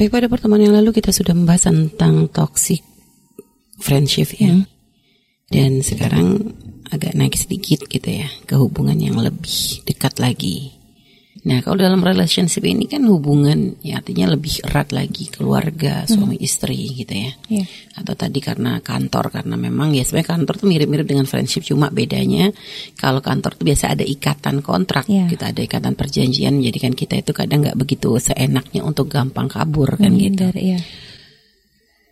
Baik 0.00 0.16
pada 0.16 0.32
pertemuan 0.32 0.64
yang 0.64 0.72
lalu 0.72 0.96
kita 0.96 1.12
sudah 1.12 1.36
membahas 1.36 1.68
tentang 1.68 2.32
toxic 2.32 2.80
friendship 3.76 4.32
ya. 4.32 4.48
Hmm. 4.48 4.64
Dan 5.44 5.84
sekarang 5.84 6.56
agak 6.88 7.12
naik 7.12 7.36
sedikit 7.36 7.84
gitu 7.84 8.08
ya 8.08 8.24
ke 8.48 8.56
hubungan 8.56 8.96
yang 8.96 9.20
lebih 9.20 9.84
dekat 9.84 10.16
lagi. 10.16 10.79
Nah, 11.40 11.64
kalau 11.64 11.80
dalam 11.80 12.04
relationship 12.04 12.60
ini 12.68 12.84
kan 12.84 13.00
hubungan 13.08 13.80
ya 13.80 14.04
artinya 14.04 14.28
lebih 14.28 14.60
erat 14.60 14.92
lagi 14.92 15.32
keluarga, 15.32 16.04
suami 16.04 16.36
hmm. 16.36 16.44
istri 16.44 16.76
gitu 16.92 17.16
ya. 17.16 17.32
Yeah. 17.48 17.66
Atau 17.96 18.12
tadi 18.12 18.44
karena 18.44 18.84
kantor 18.84 19.32
karena 19.32 19.56
memang 19.56 19.96
ya 19.96 20.04
sebenarnya 20.04 20.36
kantor 20.36 20.54
tuh 20.60 20.68
mirip-mirip 20.68 21.08
dengan 21.08 21.24
friendship 21.24 21.64
cuma 21.64 21.88
bedanya 21.88 22.52
kalau 23.00 23.24
kantor 23.24 23.56
tuh 23.56 23.64
biasa 23.64 23.96
ada 23.96 24.04
ikatan 24.04 24.60
kontrak, 24.60 25.08
yeah. 25.08 25.32
kita 25.32 25.48
ada 25.48 25.64
ikatan 25.64 25.96
perjanjian 25.96 26.60
jadi 26.60 26.76
kan 26.76 26.92
kita 26.92 27.16
itu 27.16 27.32
kadang 27.32 27.64
nggak 27.64 27.78
begitu 27.80 28.20
seenaknya 28.20 28.84
untuk 28.84 29.08
gampang 29.08 29.48
kabur 29.48 29.96
kan 29.96 30.12
hmm, 30.12 30.20
gitu. 30.20 30.44
Yeah. 30.60 30.84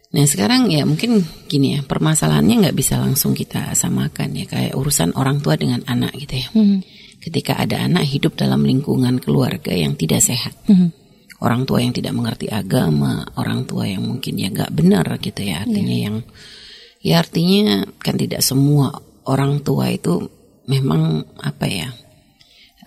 Nah 0.09 0.25
sekarang 0.25 0.73
ya 0.73 0.89
mungkin 0.89 1.21
gini 1.53 1.77
ya 1.77 1.81
permasalahannya 1.85 2.65
nggak 2.65 2.77
bisa 2.81 2.97
langsung 2.97 3.37
kita 3.37 3.77
samakan 3.77 4.41
ya 4.41 4.49
kayak 4.49 4.73
urusan 4.73 5.13
orang 5.21 5.45
tua 5.45 5.61
dengan 5.61 5.85
anak 5.85 6.17
gitu 6.17 6.41
ya. 6.41 6.49
Hmm 6.57 6.81
ketika 7.29 7.61
ada 7.61 7.85
anak 7.85 8.09
hidup 8.09 8.35
dalam 8.41 8.65
lingkungan 8.65 9.21
keluarga 9.21 9.71
yang 9.71 9.95
tidak 9.95 10.25
sehat. 10.25 10.57
Mm-hmm. 10.65 10.91
Orang 11.39 11.69
tua 11.69 11.85
yang 11.85 11.95
tidak 11.95 12.17
mengerti 12.17 12.51
agama, 12.51 13.23
orang 13.39 13.63
tua 13.69 13.87
yang 13.87 14.03
mungkin 14.03 14.41
ya 14.41 14.51
gak 14.51 14.75
benar 14.75 15.07
gitu 15.23 15.45
ya 15.47 15.63
artinya 15.63 15.95
yeah. 15.95 16.05
yang 16.11 16.17
ya 16.99 17.15
artinya 17.23 17.87
kan 18.03 18.19
tidak 18.19 18.43
semua 18.43 18.91
orang 19.29 19.63
tua 19.63 19.87
itu 19.93 20.27
memang 20.67 21.23
apa 21.39 21.67
ya 21.71 21.89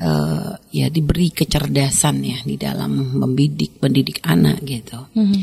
uh, 0.03 0.51
ya 0.67 0.91
diberi 0.91 1.31
kecerdasan 1.31 2.19
ya 2.27 2.37
di 2.43 2.59
dalam 2.59 2.91
membidik 3.15 3.79
mendidik 3.79 4.19
anak 4.27 4.59
gitu. 4.67 4.99
Mm-hmm. 5.15 5.41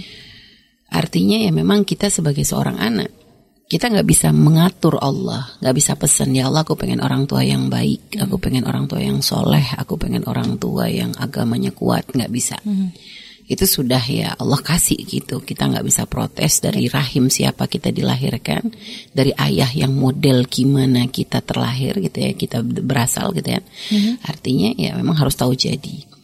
Artinya 0.89 1.37
ya 1.41 1.51
memang 1.53 1.89
kita 1.89 2.13
sebagai 2.13 2.45
seorang 2.45 2.77
anak 2.77 3.09
kita 3.69 3.93
nggak 3.93 4.09
bisa 4.09 4.33
mengatur 4.33 4.97
Allah, 4.97 5.45
nggak 5.61 5.77
bisa 5.77 5.93
pesan 5.93 6.33
ya 6.33 6.49
Allah 6.49 6.65
aku 6.65 6.73
pengen 6.73 7.05
orang 7.05 7.29
tua 7.29 7.45
yang 7.45 7.69
baik, 7.69 8.17
aku 8.17 8.41
pengen 8.41 8.65
orang 8.65 8.89
tua 8.89 9.05
yang 9.05 9.21
soleh, 9.21 9.77
aku 9.77 10.01
pengen 10.01 10.25
orang 10.25 10.57
tua 10.57 10.89
yang 10.89 11.13
agamanya 11.21 11.69
kuat, 11.77 12.09
nggak 12.09 12.33
bisa. 12.33 12.57
Hmm. 12.65 12.97
Itu 13.45 13.69
sudah 13.69 14.01
ya 14.09 14.33
Allah 14.37 14.61
kasih 14.61 14.97
gitu. 15.05 15.41
Kita 15.45 15.69
nggak 15.69 15.85
bisa 15.85 16.09
protes 16.09 16.65
dari 16.65 16.89
rahim 16.89 17.29
siapa 17.29 17.69
kita 17.69 17.93
dilahirkan, 17.93 18.73
dari 19.13 19.37
ayah 19.37 19.69
yang 19.69 19.93
model 19.93 20.49
gimana 20.49 21.05
kita 21.13 21.45
terlahir 21.45 22.01
gitu 22.01 22.25
ya, 22.25 22.33
kita 22.33 22.65
berasal 22.65 23.37
gitu 23.37 23.53
ya. 23.53 23.61
Hmm. 23.93 24.17
Artinya 24.25 24.73
ya 24.81 24.97
memang 24.97 25.17
harus 25.17 25.37
tahu 25.37 25.53
jadi. 25.53 26.18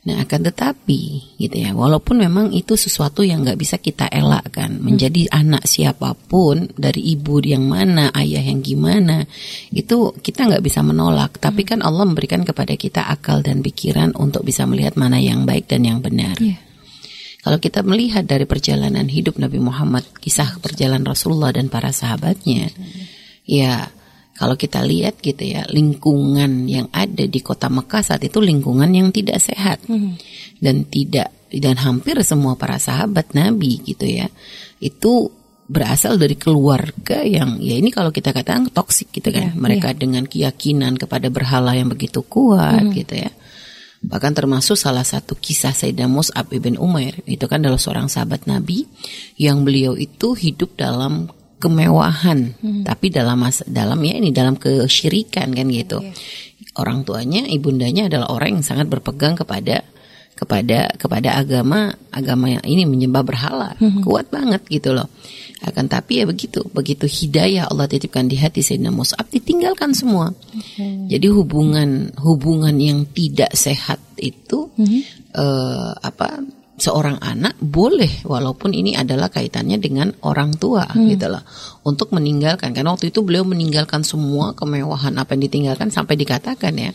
Nah 0.00 0.16
akan 0.24 0.48
tetapi 0.48 1.36
gitu 1.36 1.60
ya 1.60 1.76
walaupun 1.76 2.24
memang 2.24 2.56
itu 2.56 2.72
sesuatu 2.72 3.20
yang 3.20 3.44
nggak 3.44 3.60
bisa 3.60 3.76
kita 3.76 4.08
elakkan 4.08 4.80
menjadi 4.80 5.28
hmm. 5.28 5.36
anak 5.36 5.68
siapa 5.68 6.16
pun 6.16 6.72
dari 6.72 7.12
ibu 7.12 7.36
yang 7.44 7.68
mana 7.68 8.08
ayah 8.16 8.40
yang 8.40 8.64
gimana 8.64 9.28
itu 9.68 10.16
kita 10.24 10.48
nggak 10.48 10.64
bisa 10.64 10.80
menolak 10.80 11.36
tapi 11.36 11.68
kan 11.68 11.84
Allah 11.84 12.08
memberikan 12.08 12.48
kepada 12.48 12.80
kita 12.80 13.12
akal 13.12 13.44
dan 13.44 13.60
pikiran 13.60 14.16
untuk 14.16 14.40
bisa 14.40 14.64
melihat 14.64 14.96
mana 14.96 15.20
yang 15.20 15.44
baik 15.44 15.68
dan 15.68 15.84
yang 15.84 16.00
benar. 16.00 16.40
Yeah. 16.40 16.56
Kalau 17.44 17.60
kita 17.60 17.84
melihat 17.84 18.24
dari 18.24 18.48
perjalanan 18.48 19.04
hidup 19.04 19.36
Nabi 19.36 19.60
Muhammad 19.60 20.08
kisah 20.16 20.60
perjalanan 20.64 21.12
Rasulullah 21.12 21.52
dan 21.52 21.68
para 21.68 21.92
sahabatnya 21.92 22.72
hmm. 22.72 23.04
ya 23.44 23.92
kalau 24.40 24.56
kita 24.56 24.80
lihat 24.80 25.20
gitu 25.20 25.44
ya 25.44 25.68
lingkungan 25.68 26.64
yang 26.64 26.88
ada 26.96 27.28
di 27.28 27.44
kota 27.44 27.68
Mekah 27.68 28.00
saat 28.00 28.24
itu 28.24 28.40
lingkungan 28.40 28.88
yang 28.88 29.12
tidak 29.12 29.36
sehat 29.36 29.84
hmm. 29.84 30.16
dan 30.64 30.88
tidak 30.88 31.28
dan 31.52 31.76
hampir 31.76 32.16
semua 32.24 32.56
para 32.56 32.80
sahabat 32.80 33.36
Nabi 33.36 33.84
gitu 33.84 34.08
ya 34.08 34.32
itu 34.80 35.28
berasal 35.68 36.16
dari 36.16 36.40
keluarga 36.40 37.20
yang 37.20 37.60
ya 37.60 37.76
ini 37.76 37.92
kalau 37.92 38.08
kita 38.08 38.32
katakan 38.32 38.72
toksik 38.72 39.12
gitu 39.12 39.28
kan 39.28 39.52
yeah, 39.52 39.60
mereka 39.60 39.92
yeah. 39.92 40.00
dengan 40.00 40.24
keyakinan 40.24 40.96
kepada 40.96 41.28
berhala 41.28 41.76
yang 41.76 41.92
begitu 41.92 42.24
kuat 42.24 42.80
hmm. 42.80 42.96
gitu 42.96 43.20
ya 43.20 43.30
bahkan 44.00 44.32
termasuk 44.32 44.80
salah 44.80 45.04
satu 45.04 45.36
kisah 45.36 45.76
Sayyidah 45.76 46.08
Mus'ab 46.08 46.48
ibn 46.56 46.80
Umair 46.80 47.20
itu 47.28 47.44
kan 47.44 47.60
adalah 47.60 47.76
seorang 47.76 48.08
sahabat 48.08 48.48
Nabi 48.48 48.88
yang 49.36 49.60
beliau 49.60 49.92
itu 50.00 50.32
hidup 50.32 50.80
dalam 50.80 51.28
kemewahan, 51.60 52.56
hmm. 52.56 52.82
tapi 52.88 53.12
dalam 53.12 53.36
masa 53.36 53.68
dalam 53.68 54.00
ya 54.00 54.16
ini 54.16 54.32
dalam 54.32 54.56
kesyirikan 54.56 55.52
kan 55.52 55.66
gitu. 55.68 56.00
Yeah. 56.00 56.16
Orang 56.80 57.04
tuanya, 57.04 57.44
ibundanya 57.44 58.08
adalah 58.08 58.32
orang 58.32 58.58
yang 58.58 58.64
sangat 58.64 58.88
berpegang 58.88 59.36
kepada 59.36 59.84
kepada 60.40 60.88
kepada 60.96 61.36
agama 61.36 61.92
agama 62.08 62.48
yang 62.48 62.64
ini 62.64 62.88
menyembah 62.88 63.20
berhala 63.20 63.76
hmm. 63.76 64.00
kuat 64.00 64.32
banget 64.32 64.64
gitu 64.72 64.96
loh 64.96 65.12
akan 65.60 65.84
tapi 65.92 66.22
ya 66.22 66.24
begitu 66.24 66.64
begitu 66.72 67.04
hidayah 67.04 67.68
Allah 67.68 67.84
titipkan 67.84 68.24
di 68.24 68.40
hati 68.40 68.64
Sayyidina 68.64 68.88
Mus'ab 68.88 69.28
ditinggalkan 69.28 69.92
semua 69.92 70.32
hmm. 70.32 71.12
jadi 71.12 71.28
hubungan 71.28 72.16
hubungan 72.16 72.72
yang 72.80 73.04
tidak 73.12 73.52
sehat 73.52 74.00
itu 74.16 74.72
hmm. 74.80 75.36
uh, 75.36 75.92
apa 76.00 76.40
seorang 76.80 77.20
anak 77.20 77.60
boleh 77.60 78.24
walaupun 78.24 78.72
ini 78.72 78.96
adalah 78.96 79.28
kaitannya 79.28 79.76
dengan 79.76 80.16
orang 80.24 80.56
tua 80.56 80.88
hmm. 80.88 81.08
gitu 81.12 81.28
loh 81.28 81.44
untuk 81.84 82.10
meninggalkan 82.16 82.72
karena 82.72 82.90
waktu 82.90 83.12
itu 83.12 83.20
beliau 83.20 83.44
meninggalkan 83.44 84.00
semua 84.00 84.56
kemewahan 84.56 85.12
apa 85.20 85.36
yang 85.36 85.44
ditinggalkan 85.46 85.92
sampai 85.92 86.16
dikatakan 86.16 86.72
ya 86.74 86.90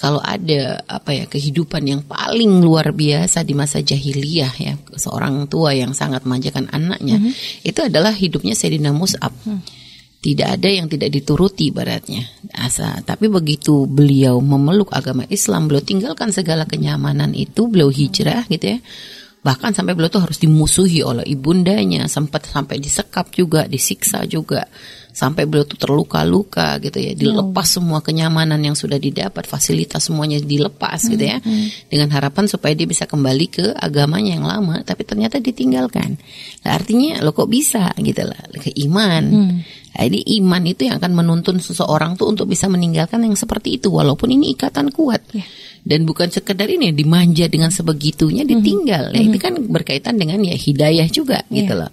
kalau 0.00 0.18
ada 0.24 0.80
apa 0.88 1.12
ya 1.12 1.24
kehidupan 1.28 1.84
yang 1.84 2.00
paling 2.08 2.64
luar 2.64 2.96
biasa 2.96 3.44
di 3.44 3.52
masa 3.52 3.84
jahiliyah 3.84 4.54
ya 4.56 4.74
seorang 4.96 5.44
tua 5.52 5.76
yang 5.76 5.92
sangat 5.92 6.24
memanjakan 6.24 6.72
anaknya 6.72 7.20
hmm. 7.20 7.32
itu 7.62 7.80
adalah 7.84 8.16
hidupnya 8.16 8.56
Sayyidina 8.56 8.96
Mus'ab 8.96 9.36
hmm 9.44 9.86
tidak 10.26 10.58
ada 10.58 10.66
yang 10.66 10.90
tidak 10.90 11.14
dituruti 11.14 11.70
baratnya 11.70 12.26
asa 12.50 12.98
tapi 13.06 13.30
begitu 13.30 13.86
beliau 13.86 14.42
memeluk 14.42 14.90
agama 14.90 15.22
Islam 15.30 15.70
beliau 15.70 15.86
tinggalkan 15.86 16.34
segala 16.34 16.66
kenyamanan 16.66 17.30
itu 17.30 17.70
beliau 17.70 17.94
hijrah 17.94 18.42
gitu 18.50 18.74
ya 18.74 18.78
bahkan 19.46 19.70
sampai 19.70 19.94
beliau 19.94 20.10
tuh 20.10 20.26
harus 20.26 20.42
dimusuhi 20.42 21.06
oleh 21.06 21.22
ibundanya 21.22 22.10
sempat 22.10 22.50
sampai 22.50 22.82
disekap 22.82 23.30
juga 23.30 23.70
disiksa 23.70 24.26
juga 24.26 24.66
sampai 25.16 25.48
beliau 25.48 25.64
tuh 25.64 25.80
terluka-luka 25.80 26.76
gitu 26.84 27.00
ya 27.00 27.16
dilepas 27.16 27.64
oh. 27.72 27.80
semua 27.80 28.04
kenyamanan 28.04 28.60
yang 28.60 28.76
sudah 28.76 29.00
didapat 29.00 29.48
fasilitas 29.48 30.04
semuanya 30.04 30.36
dilepas 30.44 31.00
hmm. 31.00 31.10
gitu 31.16 31.24
ya 31.24 31.40
hmm, 31.40 31.48
hmm. 31.48 31.66
dengan 31.88 32.08
harapan 32.12 32.44
supaya 32.44 32.76
dia 32.76 32.84
bisa 32.84 33.08
kembali 33.08 33.46
ke 33.48 33.66
agamanya 33.80 34.36
yang 34.36 34.44
lama 34.44 34.84
tapi 34.84 35.08
ternyata 35.08 35.40
ditinggalkan 35.40 36.20
nah, 36.68 36.76
artinya 36.76 37.24
lo 37.24 37.32
kok 37.32 37.48
bisa 37.48 37.96
gitu 37.96 38.28
lah 38.28 38.40
ke 38.60 38.76
iman 38.84 39.24
hmm. 39.24 39.58
Jadi 39.96 40.28
iman 40.44 40.60
itu 40.68 40.92
yang 40.92 41.00
akan 41.00 41.16
menuntun 41.16 41.56
seseorang 41.56 42.20
tuh 42.20 42.28
untuk 42.28 42.44
bisa 42.44 42.68
meninggalkan 42.68 43.16
yang 43.24 43.32
seperti 43.32 43.80
itu 43.80 43.88
walaupun 43.88 44.28
ini 44.28 44.52
ikatan 44.52 44.92
kuat. 44.92 45.24
Yeah 45.32 45.48
dan 45.86 46.02
bukan 46.02 46.34
sekedar 46.34 46.66
ini 46.66 46.90
dimanja 46.90 47.46
dengan 47.46 47.70
sebegitunya 47.70 48.42
mhm. 48.42 48.50
ditinggal 48.58 49.04
mm 49.08 49.10
-hmm. 49.14 49.22
ya 49.22 49.30
itu 49.30 49.38
kan 49.38 49.54
berkaitan 49.70 50.18
dengan 50.18 50.42
ya 50.42 50.58
hidayah 50.58 51.06
juga 51.06 51.46
yeah. 51.46 51.62
gitu 51.62 51.78
loh 51.78 51.90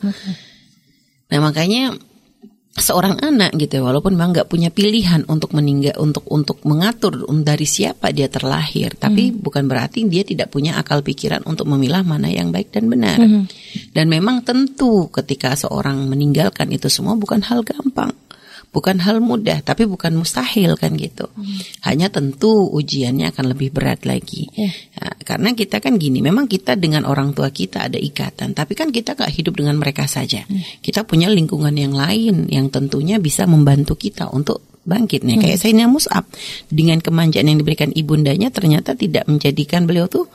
nah 1.30 1.40
makanya 1.40 1.94
seorang 2.74 3.22
anak 3.22 3.54
gitu 3.54 3.78
ya, 3.78 3.84
walaupun 3.86 4.18
memang 4.18 4.34
nggak 4.34 4.50
punya 4.50 4.74
pilihan 4.74 5.30
untuk 5.30 5.54
meninggal 5.54 5.94
untuk 6.02 6.26
untuk 6.34 6.58
mengatur 6.66 7.22
dari 7.46 7.70
siapa 7.70 8.10
dia 8.10 8.26
terlahir 8.26 8.98
tapi 8.98 9.30
hmm. 9.30 9.46
bukan 9.46 9.70
berarti 9.70 10.10
dia 10.10 10.26
tidak 10.26 10.50
punya 10.50 10.74
akal 10.82 11.06
pikiran 11.06 11.46
untuk 11.46 11.70
memilah 11.70 12.02
mana 12.02 12.34
yang 12.34 12.50
baik 12.50 12.74
dan 12.74 12.90
benar 12.90 13.22
hmm. 13.22 13.46
dan 13.94 14.10
memang 14.10 14.42
tentu 14.42 15.06
ketika 15.14 15.54
seorang 15.54 16.10
meninggalkan 16.10 16.74
itu 16.74 16.90
semua 16.90 17.14
bukan 17.14 17.46
hal 17.46 17.62
gampang 17.62 18.10
bukan 18.74 18.98
hal 19.06 19.22
mudah 19.22 19.62
tapi 19.62 19.86
bukan 19.86 20.18
mustahil 20.18 20.74
kan 20.74 20.98
gitu 20.98 21.30
hmm. 21.30 21.86
hanya 21.86 22.10
tentu 22.10 22.74
ujiannya 22.74 23.30
akan 23.30 23.54
lebih 23.54 23.70
berat 23.70 24.10
lagi 24.10 24.50
yeah. 24.58 24.74
nah, 24.98 25.14
karena 25.22 25.54
kita 25.54 25.78
kan 25.78 26.02
gini 26.02 26.26
memang 26.26 26.50
kita 26.50 26.74
dengan 26.74 27.06
orang 27.06 27.38
tua 27.38 27.54
kita 27.54 27.86
ada 27.86 28.02
ikatan 28.02 28.58
tapi 28.58 28.74
kan 28.74 28.90
kita 28.90 29.14
gak 29.14 29.30
hidup 29.30 29.54
dengan 29.54 29.78
mereka 29.78 30.10
saja 30.10 30.42
hmm. 30.42 30.82
kita 30.82 31.06
punya 31.06 31.30
lingkungan 31.30 31.78
yang 31.78 31.94
lain 31.94 32.50
yang 32.50 32.74
tentunya 32.74 33.22
bisa 33.22 33.46
membantu 33.46 33.94
kita 33.94 34.34
untuk 34.34 34.66
bangkit 34.84 35.22
nih 35.22 35.38
hmm. 35.38 35.44
kayak 35.46 35.58
Sayyidina 35.62 35.88
Mus'ab 35.88 36.26
dengan 36.68 36.98
kemanjaan 36.98 37.48
yang 37.48 37.62
diberikan 37.62 37.94
ibundanya 37.94 38.50
ternyata 38.50 38.98
tidak 38.98 39.30
menjadikan 39.30 39.86
beliau 39.86 40.10
tuh 40.10 40.28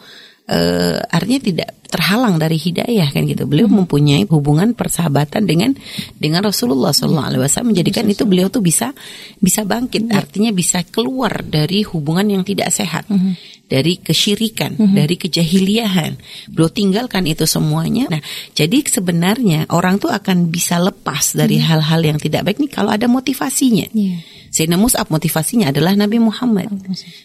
uh, 0.49 0.99
artinya 1.12 1.41
tidak 1.41 1.69
terhalang 1.89 2.37
dari 2.37 2.61
hidayah 2.61 3.09
kan 3.09 3.25
gitu. 3.25 3.49
Beliau 3.49 3.69
hmm. 3.69 3.85
mempunyai 3.85 4.25
hubungan 4.29 4.77
persahabatan 4.77 5.49
dengan 5.49 5.73
dengan 6.21 6.45
Rasulullah 6.45 6.93
Sallallahu 6.93 7.29
Alaihi 7.33 7.43
Wasallam 7.49 7.73
menjadikan 7.73 8.05
itu 8.05 8.29
beliau 8.29 8.53
tuh 8.53 8.61
bisa 8.61 8.93
bisa 9.41 9.65
bangkit. 9.65 10.09
Hmm. 10.09 10.21
Artinya 10.21 10.50
bisa 10.53 10.85
keluar 10.85 11.41
dari 11.45 11.85
hubungan 11.89 12.29
yang 12.29 12.43
tidak 12.45 12.69
sehat. 12.73 13.09
Hmm. 13.09 13.37
Dari 13.69 14.00
kesyirikan, 14.00 14.81
hmm. 14.81 14.97
dari 14.97 15.21
kejahiliahan, 15.21 16.17
beliau 16.49 16.73
tinggalkan 16.73 17.29
itu 17.29 17.45
semuanya. 17.45 18.09
Nah, 18.09 18.25
jadi 18.56 18.81
sebenarnya 18.81 19.69
orang 19.69 20.00
tuh 20.00 20.09
akan 20.09 20.49
bisa 20.49 20.81
lepas 20.81 21.37
dari 21.37 21.61
hal-hal 21.61 22.00
hmm. 22.00 22.09
yang 22.09 22.17
tidak 22.17 22.49
baik 22.49 22.65
nih 22.65 22.73
kalau 22.73 22.97
ada 22.97 23.05
motivasinya. 23.05 23.93
Yeah 23.93 24.38
Sayyidina 24.49 24.81
Mus'ab 24.81 25.09
motivasinya 25.12 25.69
adalah 25.69 25.93
Nabi 25.95 26.19
Muhammad. 26.19 26.73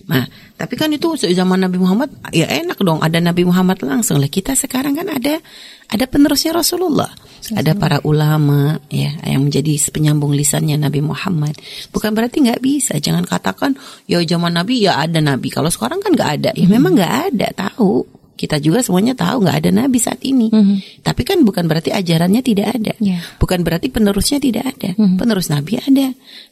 Nah, 0.07 0.27
tapi 0.59 0.75
kan 0.75 0.91
itu 0.91 1.15
zaman 1.15 1.63
Nabi 1.63 1.77
Muhammad 1.79 2.11
ya 2.35 2.47
enak 2.47 2.79
dong 2.83 2.99
ada 2.99 3.17
Nabi 3.23 3.47
Muhammad 3.47 3.79
langsung 3.83 4.19
lah. 4.19 4.27
Kita 4.27 4.53
sekarang 4.53 4.95
kan 4.99 5.07
ada 5.07 5.39
ada 5.89 6.05
penerusnya 6.07 6.55
Rasulullah. 6.55 7.11
Ada 7.43 7.75
para 7.75 7.99
ulama 8.07 8.79
ya 8.87 9.19
yang 9.27 9.51
menjadi 9.51 9.75
penyambung 9.91 10.31
lisannya 10.31 10.79
Nabi 10.79 11.03
Muhammad. 11.03 11.59
Bukan 11.91 12.15
berarti 12.15 12.39
nggak 12.39 12.63
bisa. 12.63 12.95
Jangan 12.99 13.27
katakan 13.27 13.75
ya 14.07 14.23
zaman 14.23 14.55
Nabi 14.55 14.87
ya 14.87 14.99
ada 15.03 15.19
Nabi. 15.19 15.51
Kalau 15.51 15.67
sekarang 15.67 15.99
kan 15.99 16.15
nggak 16.15 16.31
ada. 16.39 16.51
Ya 16.55 16.67
memang 16.71 16.95
nggak 16.95 17.35
ada. 17.35 17.47
Tahu 17.51 18.22
kita 18.33 18.57
juga 18.57 18.81
semuanya 18.81 19.13
tahu 19.13 19.45
nggak 19.45 19.57
ada 19.61 19.69
nabi 19.69 20.01
saat 20.01 20.19
ini. 20.25 20.49
Mm-hmm. 20.49 21.05
Tapi 21.05 21.21
kan 21.21 21.37
bukan 21.45 21.69
berarti 21.69 21.93
ajarannya 21.93 22.41
tidak 22.41 22.67
ada. 22.73 22.93
Yeah. 22.97 23.21
Bukan 23.37 23.61
berarti 23.61 23.93
penerusnya 23.93 24.41
tidak 24.41 24.73
ada. 24.73 24.97
Mm-hmm. 24.97 25.17
Penerus 25.21 25.47
nabi 25.53 25.77
ada. 25.77 26.07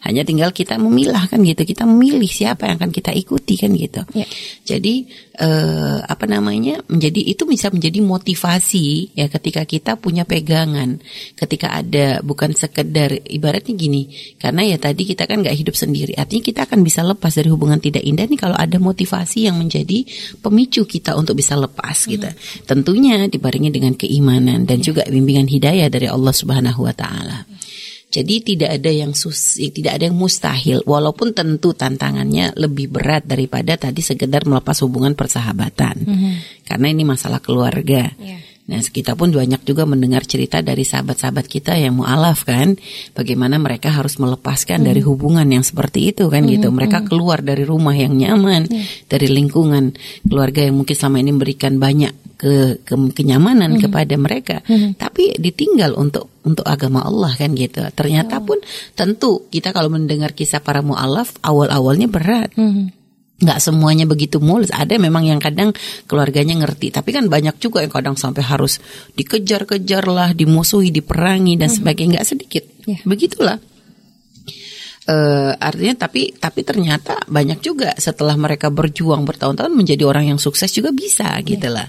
Hanya 0.06 0.22
tinggal 0.22 0.54
kita 0.54 0.78
memilah 0.78 1.26
kan 1.26 1.42
gitu. 1.42 1.66
Kita 1.66 1.90
memilih 1.90 2.30
siapa 2.30 2.70
yang 2.70 2.78
akan 2.78 2.94
kita 2.94 3.12
ikuti 3.18 3.58
kan 3.58 3.74
gitu. 3.74 4.06
Yeah. 4.14 4.30
Jadi 4.64 5.10
eh, 5.42 6.00
apa 6.06 6.26
namanya? 6.30 6.86
Menjadi 6.86 7.22
itu 7.34 7.50
bisa 7.50 7.74
menjadi 7.74 7.98
motivasi 8.00 9.18
ya 9.18 9.26
ketika 9.28 9.66
kita 9.66 9.98
punya 9.98 10.24
pegangan. 10.24 11.02
Ketika 11.34 11.74
ada 11.74 12.22
bukan 12.22 12.54
sekedar 12.54 13.10
ibaratnya 13.26 13.74
gini. 13.74 14.06
Karena 14.38 14.62
ya 14.70 14.78
tadi 14.78 15.02
kita 15.02 15.26
kan 15.26 15.42
nggak 15.42 15.58
hidup 15.58 15.74
sendiri. 15.74 16.14
Artinya 16.14 16.46
kita 16.46 16.62
akan 16.70 16.86
bisa 16.86 17.02
lepas 17.02 17.34
dari 17.34 17.50
hubungan 17.50 17.82
tidak 17.82 18.06
indah 18.06 18.30
nih 18.30 18.38
kalau 18.38 18.54
ada 18.54 18.78
motivasi 18.78 19.50
yang 19.50 19.58
menjadi 19.58 20.06
pemicu 20.46 20.86
kita 20.86 21.18
untuk 21.18 21.42
bisa 21.42 21.58
lepas 21.58 21.71
lepas 21.72 21.98
gitu. 22.04 22.28
Tentunya 22.68 23.26
dibarengi 23.32 23.72
dengan 23.72 23.96
keimanan 23.96 24.68
dan 24.68 24.84
juga 24.84 25.08
bimbingan 25.08 25.48
hidayah 25.48 25.88
dari 25.88 26.12
Allah 26.12 26.36
Subhanahu 26.36 26.84
wa 26.84 26.92
taala. 26.92 27.48
Jadi 28.12 28.44
tidak 28.44 28.76
ada 28.76 28.92
yang 28.92 29.16
susi, 29.16 29.72
tidak 29.72 29.96
ada 29.96 30.12
yang 30.12 30.20
mustahil 30.20 30.84
walaupun 30.84 31.32
tentu 31.32 31.72
tantangannya 31.72 32.52
lebih 32.60 32.92
berat 32.92 33.24
daripada 33.24 33.80
tadi 33.80 34.04
sekedar 34.04 34.44
melepas 34.44 34.84
hubungan 34.84 35.16
persahabatan. 35.16 35.96
Mm 36.04 36.18
-hmm. 36.20 36.34
Karena 36.68 36.88
ini 36.92 37.08
masalah 37.08 37.40
keluarga. 37.40 38.12
Yeah. 38.20 38.51
Nah, 38.72 38.80
kita 38.80 39.20
pun 39.20 39.36
banyak 39.36 39.68
juga 39.68 39.84
mendengar 39.84 40.24
cerita 40.24 40.64
dari 40.64 40.88
sahabat-sahabat 40.88 41.44
kita 41.44 41.76
yang 41.76 42.00
mualaf 42.00 42.48
kan, 42.48 42.80
bagaimana 43.12 43.60
mereka 43.60 43.92
harus 43.92 44.16
melepaskan 44.16 44.80
hmm. 44.80 44.88
dari 44.88 45.02
hubungan 45.04 45.44
yang 45.44 45.68
seperti 45.68 46.16
itu 46.16 46.32
kan 46.32 46.48
gitu. 46.48 46.48
hmm. 46.48 46.56
gitu. 46.56 46.68
Mereka 46.72 46.98
hmm. 47.04 47.08
keluar 47.12 47.44
dari 47.44 47.68
rumah 47.68 47.92
yang 47.92 48.16
nyaman, 48.16 48.72
hmm. 48.72 49.12
dari 49.12 49.28
lingkungan 49.28 49.92
keluarga 50.24 50.64
yang 50.64 50.80
mungkin 50.80 50.96
selama 50.96 51.20
ini 51.20 51.32
memberikan 51.36 51.76
banyak 51.76 52.14
ke, 52.40 52.80
ke 52.88 52.96
kenyamanan 53.12 53.76
hmm. 53.76 53.82
kepada 53.84 54.16
mereka, 54.16 54.58
hmm. 54.64 54.96
tapi 54.96 55.36
ditinggal 55.36 55.92
untuk 56.00 56.32
untuk 56.48 56.64
agama 56.64 57.04
Allah 57.04 57.36
kan 57.36 57.52
gitu. 57.54 57.84
Ternyata 57.92 58.40
oh. 58.40 58.48
pun 58.48 58.58
tentu 58.96 59.52
kita 59.52 59.76
kalau 59.76 59.92
mendengar 59.92 60.32
kisah 60.32 60.64
para 60.64 60.80
mualaf 60.80 61.36
awal-awalnya 61.44 62.08
berat. 62.08 62.56
Hmm 62.56 63.01
nggak 63.42 63.60
semuanya 63.60 64.06
begitu 64.06 64.38
mulus 64.38 64.70
ada 64.70 64.96
memang 65.02 65.26
yang 65.26 65.42
kadang 65.42 65.74
keluarganya 66.06 66.54
ngerti 66.62 66.94
tapi 66.94 67.10
kan 67.10 67.26
banyak 67.28 67.58
juga 67.58 67.82
yang 67.82 67.92
kadang 67.92 68.16
sampai 68.16 68.46
harus 68.46 68.78
dikejar-kejar 69.18 70.06
lah 70.06 70.30
dimusuhi 70.32 70.94
diperangi 70.94 71.58
dan 71.58 71.74
mhm. 71.74 71.76
sebagainya 71.82 72.12
nggak 72.22 72.30
sedikit 72.30 72.64
yeah. 72.86 73.02
begitulah 73.04 73.58
uh, 75.10 75.52
artinya 75.58 76.06
tapi 76.06 76.38
tapi 76.38 76.62
ternyata 76.62 77.18
banyak 77.26 77.60
juga 77.66 77.98
setelah 77.98 78.38
mereka 78.38 78.70
berjuang 78.70 79.26
bertahun-tahun 79.26 79.74
menjadi 79.74 80.06
orang 80.06 80.36
yang 80.36 80.40
sukses 80.40 80.70
juga 80.70 80.94
bisa 80.94 81.26
yeah. 81.26 81.44
gitulah 81.44 81.88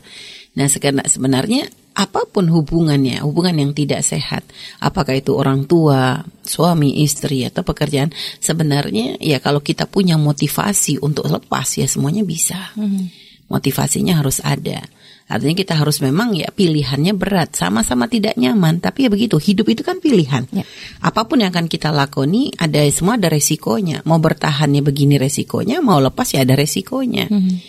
nah 0.52 0.69
sebenarnya 0.69 1.69
apa 1.92 2.24
pun 2.24 2.48
hubungannya, 2.48 3.20
hubungan 3.20 3.52
yang 3.60 3.72
tidak 3.76 4.00
sehat, 4.00 4.48
apakah 4.80 5.12
itu 5.20 5.36
orang 5.36 5.68
tua, 5.68 6.24
suami, 6.40 7.04
istri 7.04 7.44
atau 7.44 7.60
pekerjaan, 7.60 8.08
sebenarnya 8.40 9.20
ya 9.20 9.38
kalau 9.44 9.60
kita 9.60 9.84
punya 9.84 10.16
motivasi 10.16 11.00
untuk 11.04 11.28
lepas 11.28 11.68
ya 11.76 11.84
semuanya 11.84 12.24
bisa. 12.24 12.72
Hmm. 12.72 13.12
Motivasinya 13.52 14.16
harus 14.16 14.40
ada. 14.40 14.80
Artinya 15.28 15.56
kita 15.56 15.74
harus 15.76 16.00
memang 16.00 16.32
ya 16.32 16.48
pilihannya 16.48 17.12
berat, 17.16 17.56
sama-sama 17.56 18.08
tidak 18.08 18.36
nyaman, 18.40 18.80
tapi 18.80 19.06
ya 19.06 19.10
begitu, 19.12 19.36
hidup 19.36 19.68
itu 19.68 19.84
kan 19.84 20.00
pilihan. 20.00 20.48
Ya. 20.52 20.64
Apa 21.04 21.28
pun 21.28 21.44
yang 21.44 21.52
akan 21.52 21.68
kita 21.68 21.92
lakoni, 21.92 22.52
ada 22.56 22.80
semua 22.88 23.20
ada 23.20 23.28
resikonya. 23.28 24.00
Mau 24.08 24.20
bertahannya 24.20 24.80
begini 24.80 25.20
resikonya, 25.20 25.84
mau 25.84 26.00
lepas 26.00 26.32
ya 26.32 26.44
ada 26.44 26.56
resikonya. 26.56 27.28
Hmm. 27.28 27.60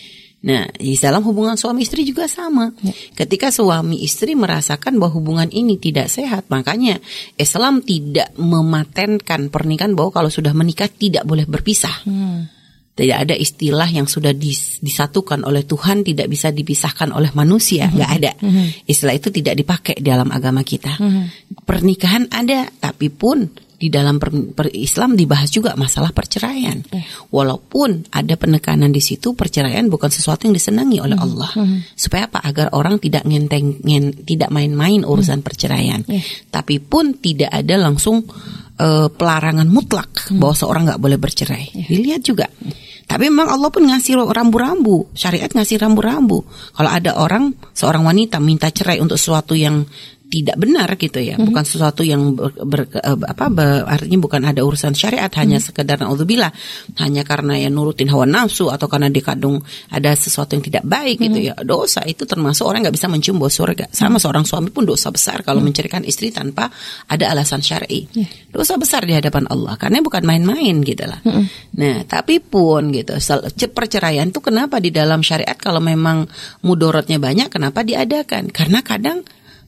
Nah, 0.44 0.68
di 0.76 1.00
dalam 1.00 1.24
hubungan 1.24 1.56
suami 1.56 1.88
istri 1.88 2.04
juga 2.04 2.28
sama. 2.28 2.68
Ya. 2.84 2.92
Ketika 3.16 3.48
suami 3.48 4.04
istri 4.04 4.36
merasakan 4.36 5.00
bahwa 5.00 5.16
hubungan 5.16 5.48
ini 5.48 5.80
tidak 5.80 6.12
sehat, 6.12 6.52
makanya 6.52 7.00
Islam 7.40 7.80
tidak 7.80 8.36
mematenkan 8.36 9.48
pernikahan 9.48 9.96
bahwa 9.96 10.12
kalau 10.12 10.28
sudah 10.28 10.52
menikah 10.52 10.92
tidak 10.92 11.24
boleh 11.24 11.48
berpisah. 11.48 11.96
Hmm. 12.04 12.52
Tidak 12.94 13.18
ada 13.26 13.34
istilah 13.34 13.90
yang 13.90 14.06
sudah 14.06 14.38
dis, 14.38 14.78
disatukan 14.78 15.42
oleh 15.48 15.66
Tuhan 15.66 16.06
tidak 16.06 16.30
bisa 16.30 16.54
dipisahkan 16.54 17.10
oleh 17.10 17.34
manusia, 17.34 17.90
nggak 17.90 18.12
ada. 18.22 18.32
Hmm. 18.38 18.70
Istilah 18.86 19.18
itu 19.18 19.34
tidak 19.34 19.58
dipakai 19.58 19.98
dalam 20.04 20.30
agama 20.30 20.62
kita. 20.62 21.02
Hmm. 21.02 21.32
Pernikahan 21.64 22.30
ada, 22.30 22.70
tapi 22.84 23.10
pun 23.10 23.48
di 23.84 23.92
dalam 23.92 24.16
per, 24.16 24.32
per 24.56 24.72
Islam 24.72 25.20
dibahas 25.20 25.52
juga 25.52 25.76
masalah 25.76 26.16
perceraian. 26.16 26.80
Yeah. 26.88 27.04
Walaupun 27.28 28.16
ada 28.16 28.40
penekanan 28.40 28.96
di 28.96 29.04
situ 29.04 29.36
perceraian 29.36 29.92
bukan 29.92 30.08
sesuatu 30.08 30.48
yang 30.48 30.56
disenangi 30.56 31.04
oleh 31.04 31.20
mm. 31.20 31.26
Allah. 31.28 31.52
Mm. 31.60 31.78
Supaya 31.92 32.32
apa? 32.32 32.40
Agar 32.48 32.72
orang 32.72 33.04
tidak 33.04 33.28
ngenteng 33.28 33.84
ngen, 33.84 34.24
tidak 34.24 34.56
main-main 34.56 35.04
urusan 35.04 35.44
mm. 35.44 35.46
perceraian. 35.46 36.00
Yeah. 36.08 36.24
Tapi 36.48 36.80
pun 36.80 37.20
tidak 37.20 37.52
ada 37.52 37.76
langsung 37.76 38.24
uh, 38.80 39.12
pelarangan 39.12 39.68
mutlak 39.68 40.32
mm. 40.32 40.40
bahwa 40.40 40.56
seorang 40.56 40.88
nggak 40.88 41.02
boleh 41.04 41.20
bercerai. 41.20 41.66
Yeah. 41.76 41.88
Dilihat 41.92 42.22
juga. 42.24 42.48
Tapi 43.04 43.28
memang 43.28 43.52
Allah 43.52 43.68
pun 43.68 43.84
ngasih 43.84 44.16
rambu-rambu, 44.16 45.12
syariat 45.12 45.52
ngasih 45.52 45.76
rambu-rambu. 45.76 46.40
Kalau 46.72 46.88
ada 46.88 47.20
orang, 47.20 47.52
seorang 47.76 48.08
wanita 48.08 48.40
minta 48.40 48.72
cerai 48.72 49.04
untuk 49.04 49.20
sesuatu 49.20 49.60
yang 49.60 49.84
tidak 50.34 50.58
benar 50.58 50.90
gitu 50.98 51.22
ya, 51.22 51.38
mm-hmm. 51.38 51.46
bukan 51.54 51.62
sesuatu 51.62 52.02
yang 52.02 52.34
ber, 52.34 52.58
ber, 52.66 52.90
eh, 52.90 53.18
apa 53.30 53.54
ber, 53.54 53.86
artinya 53.86 54.18
bukan 54.18 54.42
ada 54.50 54.66
urusan 54.66 54.98
syariat 54.98 55.30
mm-hmm. 55.30 55.42
hanya 55.46 55.58
sekedar 55.62 56.02
naudzubillah, 56.02 56.50
hanya 56.98 57.22
karena 57.22 57.62
ya 57.62 57.70
nurutin 57.70 58.10
hawa 58.10 58.26
nafsu 58.26 58.74
atau 58.74 58.90
karena 58.90 59.14
dikandung 59.14 59.62
ada 59.94 60.10
sesuatu 60.18 60.58
yang 60.58 60.66
tidak 60.66 60.84
baik 60.90 61.22
mm-hmm. 61.22 61.30
gitu 61.30 61.40
ya. 61.46 61.54
Dosa 61.62 62.02
itu 62.10 62.26
termasuk 62.26 62.66
orang 62.66 62.90
nggak 62.90 62.96
bisa 62.98 63.06
mencium 63.06 63.38
bau 63.38 63.54
surga. 63.54 63.94
Sama 63.94 64.18
mm-hmm. 64.18 64.24
seorang 64.26 64.46
suami 64.50 64.70
pun 64.74 64.90
dosa 64.90 65.14
besar 65.14 65.46
kalau 65.46 65.62
mm-hmm. 65.62 65.70
menceraikan 65.70 66.02
istri 66.02 66.34
tanpa 66.34 66.74
ada 67.06 67.30
alasan 67.30 67.62
syar'i. 67.62 68.10
Yeah. 68.18 68.34
Dosa 68.50 68.82
besar 68.82 69.06
di 69.06 69.14
hadapan 69.14 69.46
Allah 69.54 69.78
karena 69.78 70.02
bukan 70.02 70.26
main-main 70.26 70.82
gitu 70.82 71.06
lah. 71.06 71.22
Mm-hmm. 71.22 71.46
Nah, 71.78 71.98
tapi 72.10 72.42
pun 72.42 72.90
gitu 72.90 73.14
perceraian 73.74 74.30
itu 74.30 74.40
kenapa 74.40 74.80
di 74.80 74.90
dalam 74.90 75.22
syariat 75.22 75.58
kalau 75.60 75.84
memang 75.84 76.26
mudorotnya 76.64 77.22
banyak 77.22 77.52
kenapa 77.54 77.86
diadakan? 77.86 78.50
Karena 78.50 78.80
kadang 78.82 79.22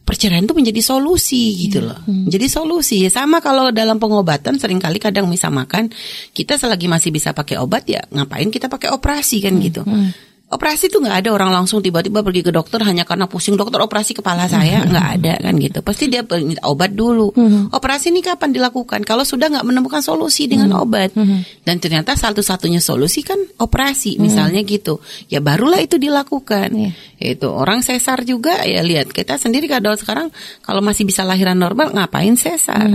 perceraian 0.06 0.46
itu 0.46 0.54
menjadi 0.54 0.81
solusi 0.86 1.57
gitu 1.68 1.81
loh. 1.81 1.98
Hmm. 2.06 2.30
Jadi 2.30 2.46
solusi 2.46 3.10
sama 3.10 3.41
kalau 3.41 3.74
dalam 3.74 3.98
pengobatan 3.98 4.62
sering 4.62 4.77
kali 4.77 5.01
kadang 5.01 5.25
makan 5.25 5.89
kita 6.32 6.62
selagi 6.62 6.86
masih 6.86 7.10
bisa 7.10 7.34
pakai 7.34 7.58
obat 7.58 7.89
ya 7.89 8.06
ngapain 8.13 8.48
kita 8.53 8.70
pakai 8.70 8.94
operasi 8.94 9.41
kan 9.41 9.58
hmm. 9.58 9.63
gitu. 9.65 9.82
Hmm 9.82 10.13
operasi 10.46 10.94
tuh 10.94 11.01
nggak 11.01 11.25
ada 11.25 11.30
orang 11.34 11.50
langsung 11.50 11.82
tiba-tiba 11.82 12.22
pergi 12.22 12.46
ke 12.46 12.53
dokter 12.53 12.77
hanya 12.86 13.01
karena 13.01 13.25
pusing 13.25 13.58
dokter 13.58 13.82
operasi 13.82 14.13
kepala 14.13 14.46
saya 14.46 14.86
nggak 14.86 15.08
ada 15.18 15.34
kan 15.41 15.53
gitu 15.58 15.82
pasti 15.82 16.06
dia 16.06 16.22
minta 16.22 16.62
obat 16.70 16.94
dulu 16.94 17.34
hmm. 17.34 17.74
operasi 17.74 18.13
ini 18.13 18.22
kapan 18.22 18.53
dilakukan 18.53 19.01
kalau 19.01 19.25
sudah 19.25 19.50
nggak 19.50 19.65
menemukan 19.65 20.06
solusi 20.06 20.46
dengan 20.46 20.70
hmm. 20.77 20.84
obat 20.86 21.10
hmm. 21.18 21.65
dan 21.65 21.82
ternyata 21.82 22.13
satu-satunya 22.13 22.77
solusi 22.77 23.25
kan 23.25 23.41
operasi 23.58 24.22
misalnya 24.22 24.62
gitu 24.62 25.01
ya 25.34 25.41
barulah 25.41 25.82
itu 25.82 25.98
dilakukan 25.98 26.70
yeah. 26.77 26.94
Itu 27.17 27.48
orang 27.48 27.81
sesar 27.81 28.22
juga 28.27 28.62
ya 28.67 28.84
lihat 28.84 29.12
kita 29.12 29.39
sendiri 29.39 29.72
kadang 29.72 29.95
sekarang 29.95 30.29
kalau 30.62 30.84
masih 30.84 31.07
bisa 31.07 31.24
lahiran 31.24 31.55
normal 31.55 31.95
ngapain 31.95 32.36
sesar 32.36 32.86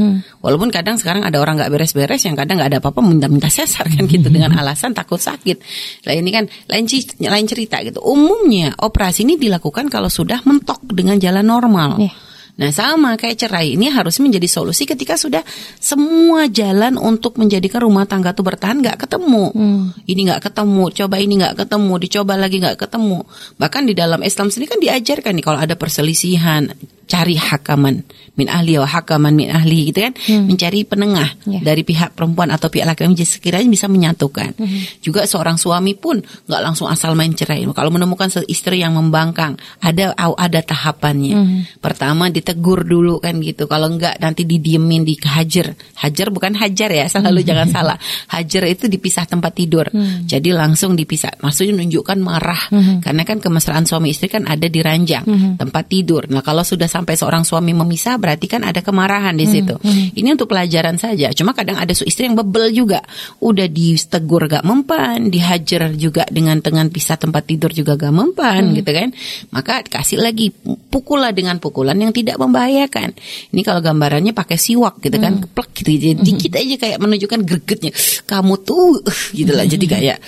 walaupun 0.44 0.68
kadang 0.68 1.00
sekarang 1.00 1.24
ada 1.24 1.40
orang 1.40 1.56
nggak 1.56 1.72
beres-beres 1.72 2.22
yang 2.28 2.36
kadang 2.36 2.60
nggak 2.60 2.76
ada 2.76 2.78
apa-apa 2.84 3.00
minta-minta 3.00 3.48
sesar 3.48 3.88
kan 3.88 4.04
gitu 4.06 4.28
dengan 4.28 4.52
alasan 4.60 4.92
takut 4.92 5.18
sakit 5.18 5.56
lah 6.04 6.14
ini 6.16 6.30
kan 6.30 6.44
lain 6.68 6.86
lain 7.28 7.46
cerita 7.46 7.80
gitu. 7.82 8.00
Umumnya 8.04 8.74
operasi 8.78 9.24
ini 9.24 9.36
dilakukan 9.36 9.88
kalau 9.88 10.08
sudah 10.08 10.42
mentok 10.44 10.82
dengan 10.86 11.16
jalan 11.16 11.46
normal. 11.46 11.90
Yeah. 12.00 12.14
Nah 12.59 12.71
sama 12.75 13.14
kayak 13.14 13.47
cerai 13.47 13.78
ini 13.78 13.92
harus 13.92 14.19
menjadi 14.19 14.49
solusi 14.50 14.88
ketika 14.88 15.14
sudah 15.14 15.45
semua 15.78 16.50
jalan 16.50 16.97
untuk 16.97 17.37
menjadikan 17.37 17.87
rumah 17.87 18.09
tangga 18.09 18.35
itu 18.35 18.42
bertahan 18.42 18.80
nggak 18.80 19.07
ketemu. 19.07 19.45
Hmm. 19.54 19.85
Ini 20.07 20.21
nggak 20.33 20.50
ketemu, 20.50 20.85
coba 20.90 21.16
ini 21.21 21.35
nggak 21.38 21.57
ketemu, 21.66 21.92
dicoba 22.00 22.35
lagi 22.35 22.57
nggak 22.59 22.78
ketemu. 22.78 23.19
Bahkan 23.61 23.83
di 23.87 23.95
dalam 23.95 24.21
Islam 24.25 24.49
sendiri 24.49 24.69
kan 24.73 24.80
diajarkan 24.80 25.33
nih 25.37 25.45
kalau 25.45 25.59
ada 25.61 25.75
perselisihan 25.76 26.73
cari 27.11 27.35
hakaman 27.35 28.07
min 28.38 28.47
ahli 28.47 28.79
wa 28.79 28.87
hakaman 28.87 29.35
min 29.35 29.50
ahli 29.50 29.90
gitu 29.90 30.07
kan 30.07 30.14
hmm. 30.14 30.47
mencari 30.47 30.87
penengah 30.87 31.29
yeah. 31.50 31.59
dari 31.61 31.83
pihak 31.83 32.14
perempuan 32.14 32.55
atau 32.55 32.71
pihak 32.71 32.87
laki-laki 32.87 33.26
sekiranya 33.26 33.67
bisa 33.67 33.90
menyatukan 33.90 34.55
hmm. 34.55 35.02
juga 35.02 35.26
seorang 35.26 35.59
suami 35.59 35.99
pun 35.99 36.23
nggak 36.23 36.62
langsung 36.62 36.87
asal 36.87 37.19
main 37.19 37.35
cerai 37.35 37.67
kalau 37.75 37.90
menemukan 37.90 38.31
istri 38.47 38.81
yang 38.81 38.95
membangkang 38.95 39.59
ada 39.83 40.14
ada 40.17 40.61
tahapannya 40.62 41.35
hmm. 41.35 41.61
pertama 41.83 42.31
ditegur 42.31 42.87
dulu 42.87 43.19
kan 43.19 43.43
gitu 43.43 43.67
kalau 43.67 43.90
enggak 43.90 44.17
nanti 44.23 44.47
didiemin 44.47 45.02
dihajar 45.02 45.75
hajar 45.99 46.31
bukan 46.31 46.55
hajar 46.55 46.90
ya 46.95 47.11
selalu 47.11 47.43
hmm. 47.43 47.49
jangan 47.50 47.69
salah 47.69 47.97
hajar 48.31 48.62
itu 48.71 48.87
dipisah 48.87 49.26
tempat 49.26 49.52
tidur 49.59 49.90
hmm. 49.90 50.31
jadi 50.31 50.55
langsung 50.55 50.95
dipisah 50.95 51.43
maksudnya 51.43 51.83
menunjukkan 51.83 52.19
marah 52.23 52.62
hmm. 52.71 53.02
karena 53.02 53.23
kan 53.26 53.43
kemesraan 53.43 53.85
suami 53.85 54.14
istri 54.14 54.31
kan 54.31 54.47
ada 54.47 54.71
di 54.71 54.81
ranjang 54.81 55.26
hmm. 55.26 55.59
tempat 55.59 55.85
tidur 55.90 56.31
nah 56.31 56.45
kalau 56.45 56.62
sudah 56.62 56.87
sampai 57.00 57.16
seorang 57.16 57.42
suami 57.49 57.73
memisah 57.73 58.21
berarti 58.21 58.45
kan 58.45 58.61
ada 58.61 58.85
kemarahan 58.85 59.33
di 59.33 59.49
hmm, 59.49 59.52
situ. 59.57 59.75
Hmm, 59.80 59.88
hmm. 59.88 60.07
Ini 60.21 60.28
untuk 60.37 60.52
pelajaran 60.52 61.00
saja. 61.00 61.33
Cuma 61.33 61.57
kadang 61.57 61.80
ada 61.80 61.97
istri 61.97 62.28
yang 62.28 62.37
bebel 62.37 62.76
juga. 62.76 63.00
Udah 63.40 63.64
ditegur 63.64 64.45
gak 64.52 64.62
mempan, 64.69 65.33
dihajar 65.33 65.97
juga 65.97 66.28
dengan 66.28 66.61
dengan 66.61 66.92
pisah 66.92 67.16
tempat 67.16 67.49
tidur 67.49 67.73
juga 67.73 67.97
gak 67.97 68.12
mempan 68.12 68.69
hmm. 68.69 68.76
gitu 68.76 68.90
kan. 68.92 69.09
Maka 69.49 69.80
kasih 69.88 70.21
lagi 70.21 70.52
pukullah 70.92 71.33
dengan 71.33 71.57
pukulan 71.57 71.97
yang 71.97 72.12
tidak 72.12 72.37
membahayakan. 72.37 73.16
Ini 73.57 73.61
kalau 73.64 73.80
gambarannya 73.80 74.37
pakai 74.37 74.61
siwak 74.61 75.00
gitu 75.00 75.16
kan, 75.16 75.40
hmm. 75.40 75.42
keplek 75.49 75.71
gitu. 75.80 75.90
Jadi 75.97 76.12
hmm. 76.21 76.26
dikit 76.28 76.52
aja 76.61 76.76
kayak 76.76 76.99
menunjukkan 77.00 77.40
gregetnya. 77.49 77.92
Kamu 78.28 78.61
tuh 78.61 79.00
gitu 79.33 79.57
lah. 79.57 79.64
Jadi 79.64 79.87
kayak 79.88 80.21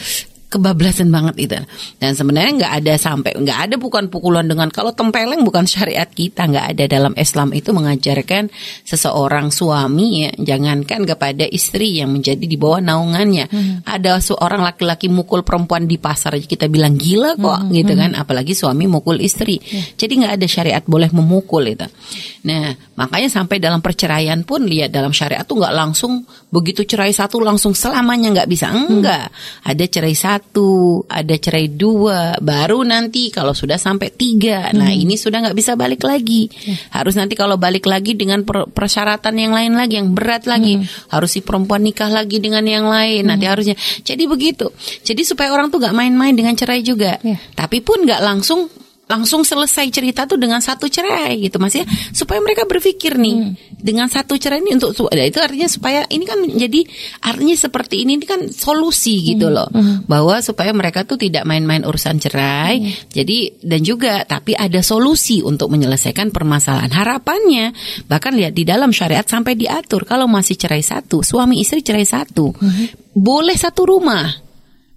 kebablasan 0.52 1.08
banget 1.08 1.36
itu. 1.48 1.58
Dan 1.96 2.12
sebenarnya 2.12 2.52
nggak 2.60 2.72
ada 2.84 2.94
sampai 3.00 3.32
nggak 3.40 3.58
ada 3.68 3.74
bukan 3.80 4.12
pukulan 4.12 4.44
dengan 4.44 4.68
kalau 4.68 4.92
tempeleng 4.92 5.40
bukan 5.48 5.64
syariat 5.64 6.04
kita 6.04 6.44
nggak 6.44 6.66
ada 6.76 6.84
dalam 6.84 7.16
Islam 7.16 7.56
itu 7.56 7.72
mengajarkan 7.72 8.52
seseorang 8.84 9.48
suami 9.48 10.28
ya 10.28 10.30
jangankan 10.36 11.08
kepada 11.08 11.48
istri 11.48 12.04
yang 12.04 12.12
menjadi 12.12 12.44
di 12.44 12.56
bawah 12.60 12.84
naungannya. 12.84 13.48
Hmm. 13.48 13.80
Ada 13.88 14.20
seorang 14.20 14.60
laki-laki 14.60 15.08
mukul 15.08 15.40
perempuan 15.40 15.88
di 15.88 15.96
pasar 15.96 16.36
aja 16.36 16.44
kita 16.44 16.68
bilang 16.68 17.00
gila 17.00 17.40
kok 17.40 17.60
hmm. 17.64 17.72
gitu 17.72 17.92
kan 17.96 18.10
apalagi 18.12 18.52
suami 18.52 18.84
mukul 18.84 19.16
istri. 19.24 19.56
Hmm. 19.56 19.96
Jadi 19.96 20.12
nggak 20.20 20.32
ada 20.36 20.46
syariat 20.46 20.82
boleh 20.84 21.08
memukul 21.14 21.64
itu. 21.64 21.88
Nah 22.44 22.76
makanya 23.00 23.32
sampai 23.32 23.56
dalam 23.56 23.80
perceraian 23.80 24.44
pun 24.44 24.68
lihat 24.68 24.92
dalam 24.92 25.16
syariat 25.16 25.48
tuh 25.48 25.56
nggak 25.62 25.72
langsung 25.72 26.28
begitu 26.52 26.84
cerai 26.84 27.14
satu 27.14 27.40
langsung 27.40 27.72
selamanya 27.72 28.42
nggak 28.42 28.50
bisa 28.50 28.68
enggak. 28.68 29.32
Hmm. 29.32 29.70
Ada 29.72 29.84
cerai 29.88 30.12
satu 30.12 30.41
satu, 30.42 31.06
ada 31.06 31.38
cerai 31.38 31.70
dua, 31.70 32.36
baru 32.42 32.82
nanti 32.82 33.30
kalau 33.30 33.54
sudah 33.54 33.78
sampai 33.78 34.10
tiga, 34.10 34.68
nah, 34.74 34.74
hmm. 34.74 34.78
nah 34.82 34.90
ini 34.90 35.14
sudah 35.14 35.38
nggak 35.38 35.54
bisa 35.56 35.78
balik 35.78 36.02
lagi. 36.02 36.50
Hmm. 36.50 36.98
Harus 36.98 37.14
nanti 37.14 37.38
kalau 37.38 37.54
balik 37.56 37.86
lagi 37.86 38.18
dengan 38.18 38.42
persyaratan 38.44 39.38
yang 39.38 39.54
lain 39.54 39.72
lagi, 39.78 40.02
yang 40.02 40.12
berat 40.12 40.50
lagi, 40.50 40.82
hmm. 40.82 41.14
harus 41.14 41.30
si 41.32 41.40
perempuan 41.40 41.86
nikah 41.86 42.10
lagi 42.10 42.42
dengan 42.42 42.66
yang 42.66 42.90
lain. 42.90 43.24
Hmm. 43.24 43.30
Nanti 43.32 43.46
harusnya, 43.46 43.78
jadi 44.02 44.26
begitu. 44.26 44.68
Jadi 45.06 45.22
supaya 45.22 45.54
orang 45.54 45.70
tuh 45.70 45.78
nggak 45.78 45.94
main-main 45.94 46.34
dengan 46.34 46.58
cerai 46.58 46.82
juga. 46.82 47.22
Yeah. 47.22 47.38
Tapi 47.54 47.78
pun 47.80 48.02
nggak 48.02 48.20
langsung 48.20 48.81
langsung 49.12 49.44
selesai 49.44 49.92
cerita 49.92 50.24
tuh 50.24 50.40
dengan 50.40 50.64
satu 50.64 50.88
cerai 50.88 51.36
gitu 51.44 51.60
mas 51.60 51.76
ya 51.76 51.84
supaya 52.16 52.40
mereka 52.40 52.64
berpikir 52.64 53.20
nih 53.20 53.36
hmm. 53.52 53.76
dengan 53.76 54.08
satu 54.08 54.40
cerai 54.40 54.64
ini 54.64 54.80
untuk 54.80 55.12
ya 55.12 55.28
itu 55.28 55.36
artinya 55.36 55.68
supaya 55.68 56.08
ini 56.08 56.24
kan 56.24 56.40
jadi 56.40 56.80
artinya 57.20 57.56
seperti 57.60 58.08
ini 58.08 58.16
ini 58.16 58.24
kan 58.24 58.48
solusi 58.48 59.36
gitu 59.36 59.52
hmm. 59.52 59.54
loh 59.54 59.68
hmm. 59.68 60.08
bahwa 60.08 60.40
supaya 60.40 60.72
mereka 60.72 61.04
tuh 61.04 61.20
tidak 61.20 61.44
main-main 61.44 61.84
urusan 61.84 62.16
cerai 62.16 62.80
hmm. 62.80 63.12
jadi 63.12 63.38
dan 63.60 63.80
juga 63.84 64.24
tapi 64.24 64.56
ada 64.56 64.80
solusi 64.80 65.44
untuk 65.44 65.68
menyelesaikan 65.68 66.32
permasalahan 66.32 66.88
harapannya 66.88 67.76
bahkan 68.08 68.32
lihat 68.32 68.56
di 68.56 68.64
dalam 68.64 68.96
syariat 68.96 69.28
sampai 69.28 69.52
diatur 69.60 70.08
kalau 70.08 70.24
masih 70.24 70.56
cerai 70.56 70.80
satu 70.80 71.20
suami 71.20 71.60
istri 71.60 71.84
cerai 71.84 72.08
satu 72.08 72.56
hmm. 72.56 73.12
boleh 73.12 73.56
satu 73.60 73.84
rumah 73.84 74.52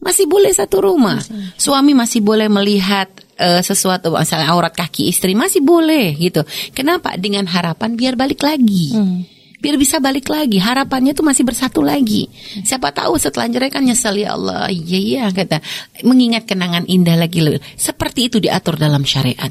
masih 0.06 0.30
boleh 0.30 0.54
satu 0.54 0.86
rumah. 0.86 1.18
Suami 1.58 1.98
masih 1.98 2.22
boleh 2.22 2.46
melihat 2.46 3.10
uh, 3.40 3.62
sesuatu 3.62 4.16
misalnya 4.16 4.52
aurat 4.52 4.74
kaki 4.74 5.12
istri 5.12 5.36
masih 5.38 5.62
boleh 5.62 6.16
gitu. 6.16 6.44
Kenapa? 6.76 7.16
Dengan 7.20 7.48
harapan 7.48 7.96
biar 7.96 8.14
balik 8.20 8.42
lagi. 8.44 8.96
Hmm 8.96 9.35
biar 9.66 9.82
bisa 9.82 9.98
balik 9.98 10.30
lagi. 10.30 10.62
Harapannya 10.62 11.18
tuh 11.18 11.26
masih 11.26 11.42
bersatu 11.42 11.82
lagi. 11.82 12.30
Siapa 12.62 12.94
tahu 12.94 13.18
setelah 13.18 13.50
cerai 13.50 13.74
kan 13.74 13.82
nyesel 13.82 14.22
ya 14.22 14.38
Allah. 14.38 14.70
Iya 14.70 15.00
iya 15.02 15.24
kata. 15.34 15.58
Mengingat 16.06 16.46
kenangan 16.46 16.86
indah 16.86 17.18
lagi. 17.18 17.42
Seperti 17.74 18.30
itu 18.30 18.38
diatur 18.38 18.78
dalam 18.78 19.02
syariat. 19.02 19.50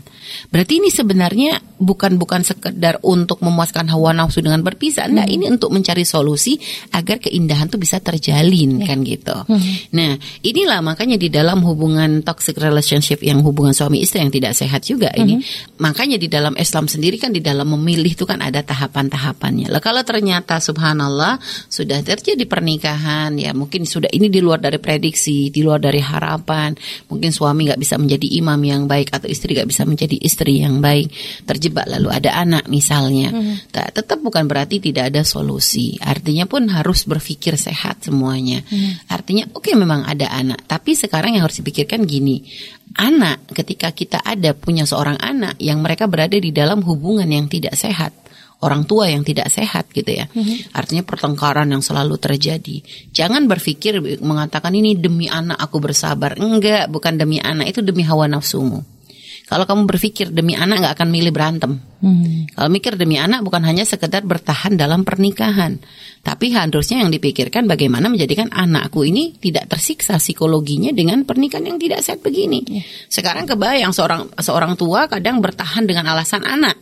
Berarti 0.55 0.79
ini 0.79 0.95
sebenarnya 0.95 1.59
bukan 1.83 2.15
bukan 2.15 2.47
sekedar 2.47 3.03
untuk 3.03 3.43
memuaskan 3.43 3.91
hawa 3.91 4.15
nafsu 4.15 4.39
dengan 4.39 4.63
berpisah. 4.63 5.11
Nah 5.11 5.27
hmm. 5.27 5.35
ini 5.35 5.45
untuk 5.51 5.75
mencari 5.75 6.07
solusi 6.07 6.55
agar 6.95 7.19
keindahan 7.19 7.67
tuh 7.67 7.83
bisa 7.83 7.99
terjalin 7.99 8.85
ya. 8.85 8.87
kan 8.87 9.01
gitu. 9.03 9.35
Hmm. 9.35 9.61
nah 9.91 10.15
inilah 10.45 10.85
makanya 10.85 11.17
di 11.19 11.33
dalam 11.33 11.65
hubungan 11.65 12.21
toxic 12.21 12.55
relationship 12.61 13.25
yang 13.25 13.41
hubungan 13.41 13.73
suami 13.73 14.05
istri 14.05 14.21
yang 14.21 14.31
tidak 14.31 14.53
sehat 14.53 14.85
juga 14.85 15.11
hmm. 15.11 15.21
ini 15.25 15.35
makanya 15.81 16.21
di 16.21 16.29
dalam 16.29 16.55
Islam 16.55 16.87
sendiri 16.87 17.17
kan 17.17 17.33
di 17.33 17.41
dalam 17.41 17.73
memilih 17.75 18.15
itu 18.15 18.29
kan 18.29 18.39
ada 18.45 18.61
tahapan-tahapannya. 18.63 19.73
Lah 19.73 19.81
kalau 19.81 20.04
ternyata 20.05 20.61
subhanallah 20.61 21.41
sudah 21.67 22.05
terjadi 22.05 22.45
pernikahan 22.47 23.35
ya 23.41 23.51
mungkin 23.51 23.89
sudah 23.89 24.13
ini 24.13 24.29
di 24.29 24.45
luar 24.45 24.61
dari 24.61 24.79
prediksi, 24.79 25.49
di 25.49 25.65
luar 25.65 25.81
dari 25.81 25.99
harapan. 25.99 26.77
Mungkin 27.09 27.31
suami 27.33 27.67
nggak 27.67 27.81
bisa 27.81 27.97
menjadi 27.97 28.27
imam 28.39 28.61
yang 28.63 28.83
baik 28.85 29.11
atau 29.11 29.27
istri 29.27 29.57
nggak 29.57 29.69
bisa 29.73 29.83
menjadi 29.89 30.17
istri 30.21 30.61
yang 30.61 30.79
baik. 30.85 31.09
Terjebak 31.49 31.89
lalu 31.89 32.13
ada 32.13 32.37
anak 32.37 32.69
misalnya. 32.69 33.33
Hmm. 33.35 33.57
tetap 33.71 34.21
bukan 34.21 34.47
berarti 34.47 34.79
tidak 34.79 35.11
ada 35.11 35.23
solusi. 35.27 35.97
Artinya 35.99 36.45
pun 36.45 36.69
harus 36.69 37.09
berpikir 37.09 37.57
sehat 37.57 38.05
semuanya. 38.07 38.63
Hmm. 38.69 39.01
Artinya 39.09 39.49
oke 39.51 39.71
okay, 39.71 39.75
memang 39.75 40.05
ada 40.05 40.31
anak, 40.31 40.67
tapi 40.69 40.95
sekarang 40.95 41.39
yang 41.39 41.47
harus 41.47 41.63
dipikirkan 41.63 42.05
gini. 42.05 42.45
Anak 42.95 43.51
ketika 43.51 43.91
kita 43.91 44.23
ada 44.23 44.55
punya 44.55 44.87
seorang 44.87 45.19
anak 45.19 45.59
yang 45.59 45.83
mereka 45.83 46.07
berada 46.07 46.39
di 46.39 46.55
dalam 46.55 46.85
hubungan 46.85 47.27
yang 47.27 47.51
tidak 47.51 47.75
sehat 47.75 48.15
orang 48.65 48.89
tua 48.89 49.13
yang 49.13 49.21
tidak 49.21 49.53
sehat 49.53 49.93
gitu 49.93 50.09
ya. 50.09 50.25
Mm-hmm. 50.33 50.73
Artinya 50.73 51.05
pertengkaran 51.05 51.69
yang 51.69 51.85
selalu 51.85 52.17
terjadi. 52.17 52.81
Jangan 53.13 53.45
berpikir 53.45 54.01
mengatakan 54.25 54.73
ini 54.73 54.97
demi 54.97 55.29
anak 55.29 55.61
aku 55.61 55.85
bersabar. 55.85 56.41
Enggak, 56.41 56.89
bukan 56.89 57.21
demi 57.21 57.37
anak, 57.37 57.69
itu 57.69 57.85
demi 57.85 58.01
hawa 58.09 58.25
nafsumu. 58.25 58.81
Kalau 59.45 59.69
kamu 59.69 59.85
berpikir 59.85 60.33
demi 60.33 60.57
anak 60.57 60.81
nggak 60.81 60.95
akan 60.97 61.09
milih 61.13 61.29
berantem. 61.29 61.77
Hmm. 62.01 62.49
Kalau 62.49 62.69
mikir 62.73 62.97
demi 62.97 63.21
anak 63.21 63.45
bukan 63.45 63.61
hanya 63.69 63.85
sekedar 63.85 64.25
bertahan 64.25 64.73
dalam 64.81 65.05
pernikahan, 65.05 65.77
tapi 66.25 66.49
harusnya 66.57 67.05
yang 67.05 67.13
dipikirkan 67.13 67.69
bagaimana 67.69 68.09
menjadikan 68.09 68.49
anakku 68.49 69.05
ini 69.05 69.37
tidak 69.37 69.69
tersiksa 69.69 70.17
psikologinya 70.17 70.97
dengan 70.97 71.29
pernikahan 71.29 71.77
yang 71.77 71.77
tidak 71.77 72.01
sehat 72.01 72.25
begini. 72.25 72.65
Yeah. 72.65 72.85
Sekarang 73.13 73.45
kebayang 73.45 73.93
seorang 73.93 74.33
seorang 74.41 74.81
tua 74.81 75.13
kadang 75.13 75.45
bertahan 75.45 75.85
dengan 75.85 76.09
alasan 76.09 76.41
anak 76.41 76.81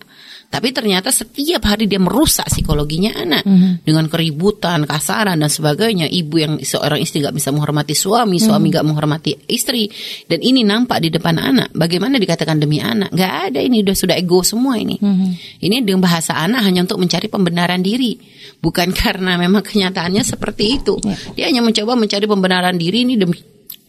tapi 0.53 0.69
ternyata 0.69 1.09
setiap 1.09 1.65
hari 1.65 1.89
dia 1.89 1.97
merusak 1.97 2.45
psikologinya 2.53 3.17
anak 3.17 3.41
mm-hmm. 3.41 3.89
dengan 3.89 4.05
keributan, 4.13 4.85
kasaran 4.85 5.41
dan 5.41 5.49
sebagainya. 5.49 6.13
Ibu 6.13 6.35
yang 6.37 6.53
seorang 6.61 7.01
istri 7.01 7.25
gak 7.25 7.33
bisa 7.33 7.49
menghormati 7.57 7.97
suami, 7.97 8.37
mm-hmm. 8.37 8.49
suami 8.53 8.67
gak 8.69 8.85
menghormati 8.85 9.33
istri, 9.49 9.89
dan 10.29 10.45
ini 10.45 10.61
nampak 10.61 11.01
di 11.01 11.09
depan 11.09 11.41
anak. 11.41 11.73
Bagaimana 11.73 12.21
dikatakan 12.21 12.61
demi 12.61 12.85
anak? 12.85 13.09
Gak 13.17 13.49
ada 13.49 13.65
ini 13.65 13.81
udah 13.81 13.97
sudah 13.97 14.13
ego 14.13 14.45
semua 14.45 14.77
ini. 14.77 15.01
Mm-hmm. 15.01 15.31
Ini 15.65 15.77
dengan 15.89 16.05
bahasa 16.05 16.37
anak 16.37 16.69
hanya 16.69 16.85
untuk 16.85 17.01
mencari 17.01 17.33
pembenaran 17.33 17.81
diri, 17.81 18.21
bukan 18.61 18.93
karena 19.01 19.41
memang 19.41 19.65
kenyataannya 19.65 20.21
seperti 20.21 20.65
itu. 20.85 21.01
Yeah. 21.01 21.17
Dia 21.33 21.45
hanya 21.49 21.65
mencoba 21.65 21.97
mencari 21.97 22.29
pembenaran 22.29 22.77
diri 22.77 23.09
ini 23.09 23.17
demi 23.17 23.41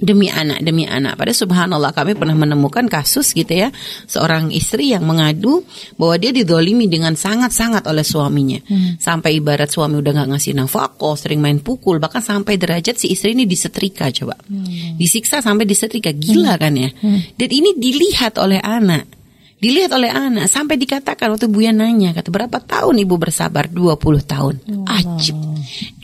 demi 0.03 0.27
anak 0.27 0.59
demi 0.59 0.83
anak. 0.83 1.15
Pada 1.15 1.31
subhanallah 1.31 1.95
kami 1.95 2.19
pernah 2.19 2.35
menemukan 2.35 2.85
kasus 2.91 3.31
gitu 3.31 3.49
ya 3.49 3.71
seorang 4.05 4.51
istri 4.51 4.91
yang 4.91 5.07
mengadu 5.07 5.63
bahwa 5.95 6.19
dia 6.19 6.35
didolimi 6.35 6.91
dengan 6.91 7.15
sangat-sangat 7.15 7.87
oleh 7.87 8.03
suaminya 8.03 8.59
hmm. 8.59 8.99
sampai 8.99 9.39
ibarat 9.39 9.71
suami 9.71 10.03
udah 10.03 10.11
nggak 10.11 10.29
ngasih 10.35 10.53
nafkah, 10.59 11.15
sering 11.15 11.39
main 11.39 11.63
pukul 11.63 12.03
bahkan 12.03 12.19
sampai 12.19 12.59
derajat 12.59 12.99
si 12.99 13.15
istri 13.15 13.31
ini 13.31 13.47
disetrika 13.47 14.11
coba, 14.11 14.35
hmm. 14.43 14.99
disiksa 14.99 15.39
sampai 15.39 15.63
disetrika 15.63 16.11
gila 16.11 16.59
hmm. 16.59 16.61
kan 16.61 16.73
ya. 16.75 16.89
Hmm. 16.99 17.19
Dan 17.39 17.49
ini 17.49 17.69
dilihat 17.79 18.35
oleh 18.37 18.59
anak 18.59 19.23
dilihat 19.63 19.95
oleh 19.95 20.11
anak 20.11 20.51
sampai 20.51 20.75
dikatakan 20.75 21.31
waktu 21.31 21.47
Buya 21.47 21.71
nanya 21.71 22.11
kata 22.11 22.27
berapa 22.27 22.59
tahun 22.59 22.99
ibu 22.99 23.15
bersabar 23.15 23.71
20 23.71 23.95
tahun 24.27 24.59
ajib 24.83 25.39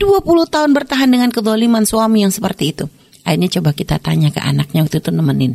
tahun 0.48 0.70
bertahan 0.72 1.12
dengan 1.12 1.28
kedoliman 1.28 1.84
suami 1.84 2.24
yang 2.24 2.32
seperti 2.32 2.72
itu 2.72 2.88
Akhirnya 3.26 3.48
coba 3.60 3.70
kita 3.76 3.96
tanya 4.00 4.32
ke 4.32 4.40
anaknya 4.40 4.84
waktu 4.86 4.98
itu 5.02 5.10
nemenin, 5.12 5.52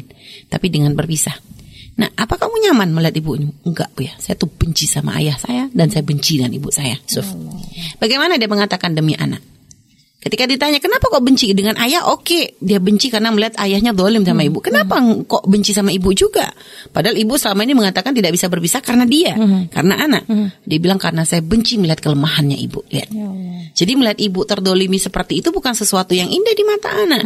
tapi 0.51 0.69
dengan 0.69 0.93
berpisah. 0.93 1.36
Nah, 1.95 2.12
apa 2.19 2.36
kamu 2.36 2.60
nyaman 2.67 2.91
melihat 2.91 3.15
ibu 3.24 3.39
ini? 3.39 3.48
Enggak, 3.63 3.95
Bu 3.95 4.03
ya. 4.03 4.13
Saya 4.19 4.36
tuh 4.36 4.51
benci 4.51 4.84
sama 4.84 5.15
ayah 5.15 5.39
saya 5.39 5.72
dan 5.72 5.88
saya 5.88 6.03
benci 6.03 6.43
dengan 6.43 6.51
ibu 6.51 6.67
saya. 6.67 7.00
So, 7.07 7.24
bagaimana 8.03 8.36
dia 8.36 8.51
mengatakan 8.51 8.91
demi 8.91 9.15
anak? 9.15 9.39
Ketika 10.25 10.50
ditanya 10.50 10.82
kenapa 10.82 11.05
kok 11.05 11.22
benci 11.22 11.53
dengan 11.53 11.77
ayah, 11.77 12.10
oke 12.10 12.58
dia 12.58 12.82
benci 12.82 13.13
karena 13.13 13.29
melihat 13.29 13.62
ayahnya 13.62 13.94
dolim 13.94 14.25
sama 14.25 14.41
ibu. 14.41 14.58
Kenapa 14.58 14.98
kok 15.22 15.46
benci 15.46 15.70
sama 15.70 15.94
ibu 15.94 16.10
juga? 16.17 16.50
Padahal 16.89 17.13
ibu 17.13 17.38
selama 17.38 17.62
ini 17.62 17.77
mengatakan 17.77 18.10
tidak 18.10 18.34
bisa 18.34 18.50
berpisah 18.50 18.82
karena 18.82 19.05
dia, 19.05 19.38
karena 19.70 20.01
anak. 20.01 20.25
Dia 20.65 20.79
bilang 20.82 20.98
karena 20.98 21.29
saya 21.29 21.46
benci 21.46 21.77
melihat 21.77 22.01
kelemahannya 22.01 22.58
ibu. 22.58 22.82
Lihat. 22.89 23.13
Jadi 23.77 23.91
melihat 23.94 24.17
ibu 24.17 24.41
terdolimi 24.50 24.98
seperti 24.98 25.46
itu 25.46 25.53
bukan 25.53 25.77
sesuatu 25.77 26.17
yang 26.17 26.34
indah 26.34 26.55
di 26.58 26.63
mata 26.65 26.89
anak. 26.89 27.24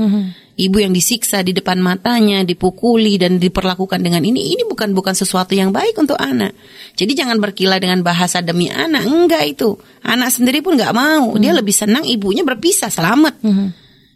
Ibu 0.60 0.76
yang 0.84 0.92
disiksa 0.92 1.40
di 1.40 1.56
depan 1.56 1.80
matanya, 1.80 2.44
dipukuli 2.44 3.16
dan 3.16 3.40
diperlakukan 3.40 3.96
dengan 4.04 4.20
ini, 4.28 4.60
ini 4.60 4.68
bukan 4.68 4.92
bukan 4.92 5.16
sesuatu 5.16 5.56
yang 5.56 5.72
baik 5.72 5.96
untuk 5.96 6.20
anak. 6.20 6.52
Jadi 7.00 7.16
jangan 7.16 7.40
berkilah 7.40 7.80
dengan 7.80 8.04
bahasa 8.04 8.44
demi 8.44 8.68
anak, 8.68 9.08
enggak 9.08 9.56
itu. 9.56 9.80
Anak 10.04 10.36
sendiri 10.36 10.60
pun 10.60 10.76
nggak 10.76 10.92
mau, 10.92 11.32
dia 11.40 11.56
lebih 11.56 11.72
senang 11.72 12.04
ibunya 12.04 12.44
berpisah 12.44 12.89
selamat. 12.92 13.40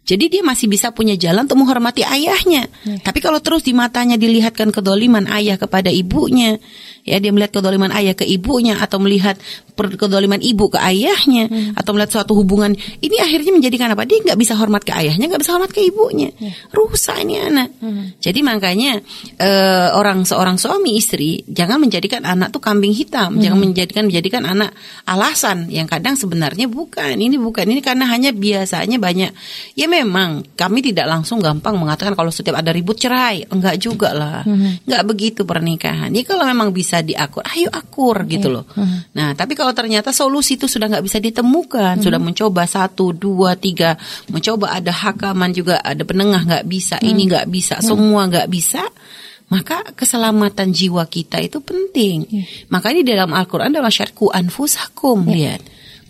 Jadi 0.03 0.27
dia 0.27 0.43
masih 0.43 0.67
bisa 0.67 0.91
punya 0.91 1.15
jalan 1.15 1.47
untuk 1.47 1.63
menghormati 1.63 2.03
ayahnya. 2.03 2.67
Tapi 2.83 3.23
kalau 3.23 3.39
terus 3.39 3.63
di 3.63 3.71
matanya 3.71 4.19
dilihatkan 4.19 4.75
kedoliman 4.75 5.31
ayah 5.31 5.55
kepada 5.55 5.87
ibunya, 5.87 6.59
ya 7.03 7.19
dia 7.19 7.31
melihat 7.35 7.59
kedoliman 7.59 7.91
ayah 7.95 8.15
ke 8.15 8.23
ibunya 8.23 8.79
atau 8.79 8.99
melihat 8.99 9.35
kedoliman 9.75 10.37
ibu 10.37 10.69
ke 10.69 10.77
ayahnya 10.77 11.49
atau 11.73 11.91
melihat 11.97 12.21
suatu 12.21 12.37
hubungan, 12.37 12.77
ini 13.01 13.17
akhirnya 13.17 13.51
menjadikan 13.51 13.89
apa? 13.91 14.05
Dia 14.05 14.21
nggak 14.21 14.37
bisa 14.37 14.53
hormat 14.53 14.85
ke 14.85 14.93
ayahnya, 14.93 15.25
nggak 15.25 15.41
bisa 15.41 15.57
hormat 15.57 15.71
ke 15.73 15.81
ibunya. 15.81 16.29
Rusak 16.69 17.25
ini 17.25 17.41
anak. 17.41 17.73
Jadi 18.21 18.39
makanya 18.45 19.01
eh, 19.41 19.89
orang 19.97 20.23
seorang 20.23 20.61
suami 20.61 20.93
istri 20.95 21.41
jangan 21.49 21.81
menjadikan 21.81 22.21
anak 22.21 22.53
tuh 22.53 22.61
kambing 22.61 22.93
hitam, 22.93 23.41
jangan 23.41 23.57
menjadikan 23.57 24.05
menjadikan 24.05 24.45
anak 24.45 24.77
alasan 25.09 25.67
yang 25.73 25.89
kadang 25.89 26.13
sebenarnya 26.13 26.69
bukan. 26.69 27.17
Ini 27.17 27.41
bukan 27.41 27.65
ini 27.65 27.81
karena 27.81 28.05
hanya 28.13 28.29
biasanya 28.29 29.01
banyak 29.01 29.31
ya 29.73 29.87
memang 29.89 30.45
kami 30.53 30.85
tidak 30.85 31.09
langsung 31.09 31.41
gampang 31.41 31.81
mengatakan 31.81 32.13
kalau 32.13 32.29
setiap 32.29 32.61
ada 32.61 32.69
ribut 32.69 33.01
cerai, 33.01 33.49
enggak 33.49 33.81
juga 33.81 34.13
lah. 34.13 34.45
Enggak 34.45 35.03
begitu 35.09 35.41
pernikahan. 35.49 36.13
Ya 36.13 36.21
kalau 36.21 36.45
memang 36.45 36.69
bisa 36.69 36.92
diakur, 37.01 37.41
ayo 37.47 37.71
akur 37.71 38.27
gitu 38.27 38.51
loh. 38.53 38.67
Nah, 39.15 39.33
tapi 39.33 39.57
kalau 39.57 39.73
ternyata 39.73 40.13
solusi 40.13 40.59
itu 40.59 40.69
sudah 40.69 40.91
nggak 40.91 41.05
bisa 41.07 41.17
ditemukan, 41.23 42.03
sudah 42.03 42.19
mencoba 42.19 42.67
satu, 42.67 43.15
dua, 43.15 43.55
tiga, 43.57 43.97
mencoba 44.29 44.75
ada 44.75 44.91
hakaman 44.93 45.55
juga, 45.55 45.79
ada 45.81 46.03
penengah 46.03 46.43
nggak 46.43 46.65
bisa, 46.67 46.99
ini 47.01 47.25
nggak 47.25 47.47
bisa, 47.49 47.79
semua 47.79 48.27
nggak 48.29 48.51
bisa. 48.51 48.83
Maka 49.53 49.93
keselamatan 49.93 50.73
jiwa 50.73 51.05
kita 51.05 51.37
itu 51.37 51.61
penting. 51.61 52.25
Makanya 52.73 53.01
di 53.05 53.11
dalam 53.13 53.31
Al-Quran 53.37 53.69
dalam 53.69 53.91
syarat 53.93 54.13
ku 54.17 54.33
anfusakum 54.33 55.29
lihat. 55.29 55.61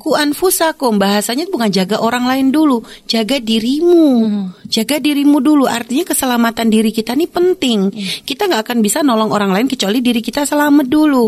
Ku 0.03 0.19
anfusakum 0.19 0.99
bahasanya 0.99 1.47
bukan 1.47 1.71
jaga 1.71 2.03
orang 2.03 2.27
lain 2.27 2.51
dulu, 2.51 2.83
jaga 3.07 3.39
dirimu. 3.39 4.19
Jaga 4.67 4.99
dirimu 4.99 5.39
dulu. 5.39 5.63
Artinya 5.63 6.03
keselamatan 6.03 6.67
diri 6.67 6.91
kita 6.91 7.15
ini 7.15 7.23
penting. 7.23 7.87
Kita 8.27 8.51
nggak 8.51 8.67
akan 8.67 8.77
bisa 8.83 8.99
nolong 8.99 9.31
orang 9.31 9.55
lain 9.55 9.71
kecuali 9.71 10.03
diri 10.03 10.19
kita 10.19 10.43
selamat 10.43 10.91
dulu. 10.91 11.25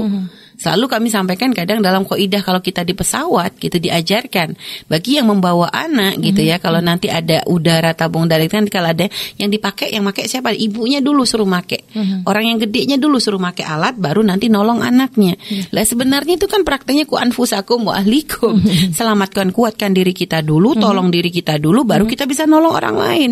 Selalu 0.56 0.86
kami 0.88 1.08
sampaikan 1.12 1.52
kadang 1.52 1.84
dalam 1.84 2.08
koidah 2.08 2.40
kalau 2.40 2.64
kita 2.64 2.88
di 2.88 2.96
pesawat 2.96 3.60
gitu 3.60 3.76
diajarkan 3.76 4.56
bagi 4.88 5.20
yang 5.20 5.28
membawa 5.28 5.68
anak 5.68 6.18
gitu 6.24 6.42
ya. 6.42 6.58
Kalau 6.64 6.80
nanti 6.80 7.12
ada 7.12 7.44
udara 7.46 7.92
tabung 7.92 8.26
dari 8.32 8.48
kan 8.48 8.64
kalau 8.72 8.96
ada 8.96 9.12
yang 9.36 9.52
dipakai 9.52 9.92
yang 9.92 10.08
pakai 10.08 10.32
siapa? 10.32 10.56
Ibunya 10.56 11.04
dulu 11.04 11.28
suruh 11.28 11.48
make. 11.48 11.92
Orang 12.24 12.48
yang 12.48 12.58
gedenya 12.58 12.96
dulu 12.96 13.20
suruh 13.20 13.40
make 13.40 13.68
alat 13.68 14.00
baru 14.00 14.24
nanti 14.24 14.48
nolong 14.48 14.80
anaknya. 14.80 15.36
Lah 15.76 15.84
sebenarnya 15.84 16.40
itu 16.40 16.48
kan 16.48 16.64
prakteknya 16.64 17.04
ku 17.04 17.20
anfusakum 17.20 17.92
wa 17.92 18.00
ahlikum. 18.00 18.56
Selamatkan 18.96 19.52
kuatkan 19.52 19.92
diri 19.92 20.16
kita 20.16 20.40
dulu 20.40 20.80
tolong 20.80 21.12
diri 21.12 21.30
kita 21.30 21.60
dulu 21.60 21.84
baru 21.84 22.08
kita 22.08 22.24
bisa 22.24 22.48
nolong 22.48 22.72
orang 22.72 22.96
lain. 22.96 23.32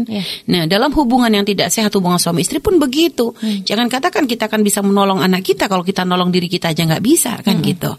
Nah 0.52 0.68
dalam 0.68 0.92
hubungan 0.92 1.32
yang 1.32 1.48
tidak 1.48 1.72
sehat 1.72 1.96
hubungan 1.96 2.20
suami 2.20 2.44
istri 2.44 2.60
pun 2.60 2.78
begitu. 2.84 3.32
Jangan 3.42 3.88
katakan 3.88 4.28
kita 4.28 4.52
akan 4.52 4.62
bisa 4.62 4.84
menolong 4.84 5.24
anak 5.24 5.48
kita 5.48 5.72
kalau 5.72 5.88
kita 5.88 6.04
nolong 6.04 6.28
diri 6.28 6.52
kita 6.52 6.76
aja 6.76 6.84
nggak 6.84 7.00
bisa 7.00 7.13
kan 7.46 7.60
gitu. 7.62 7.92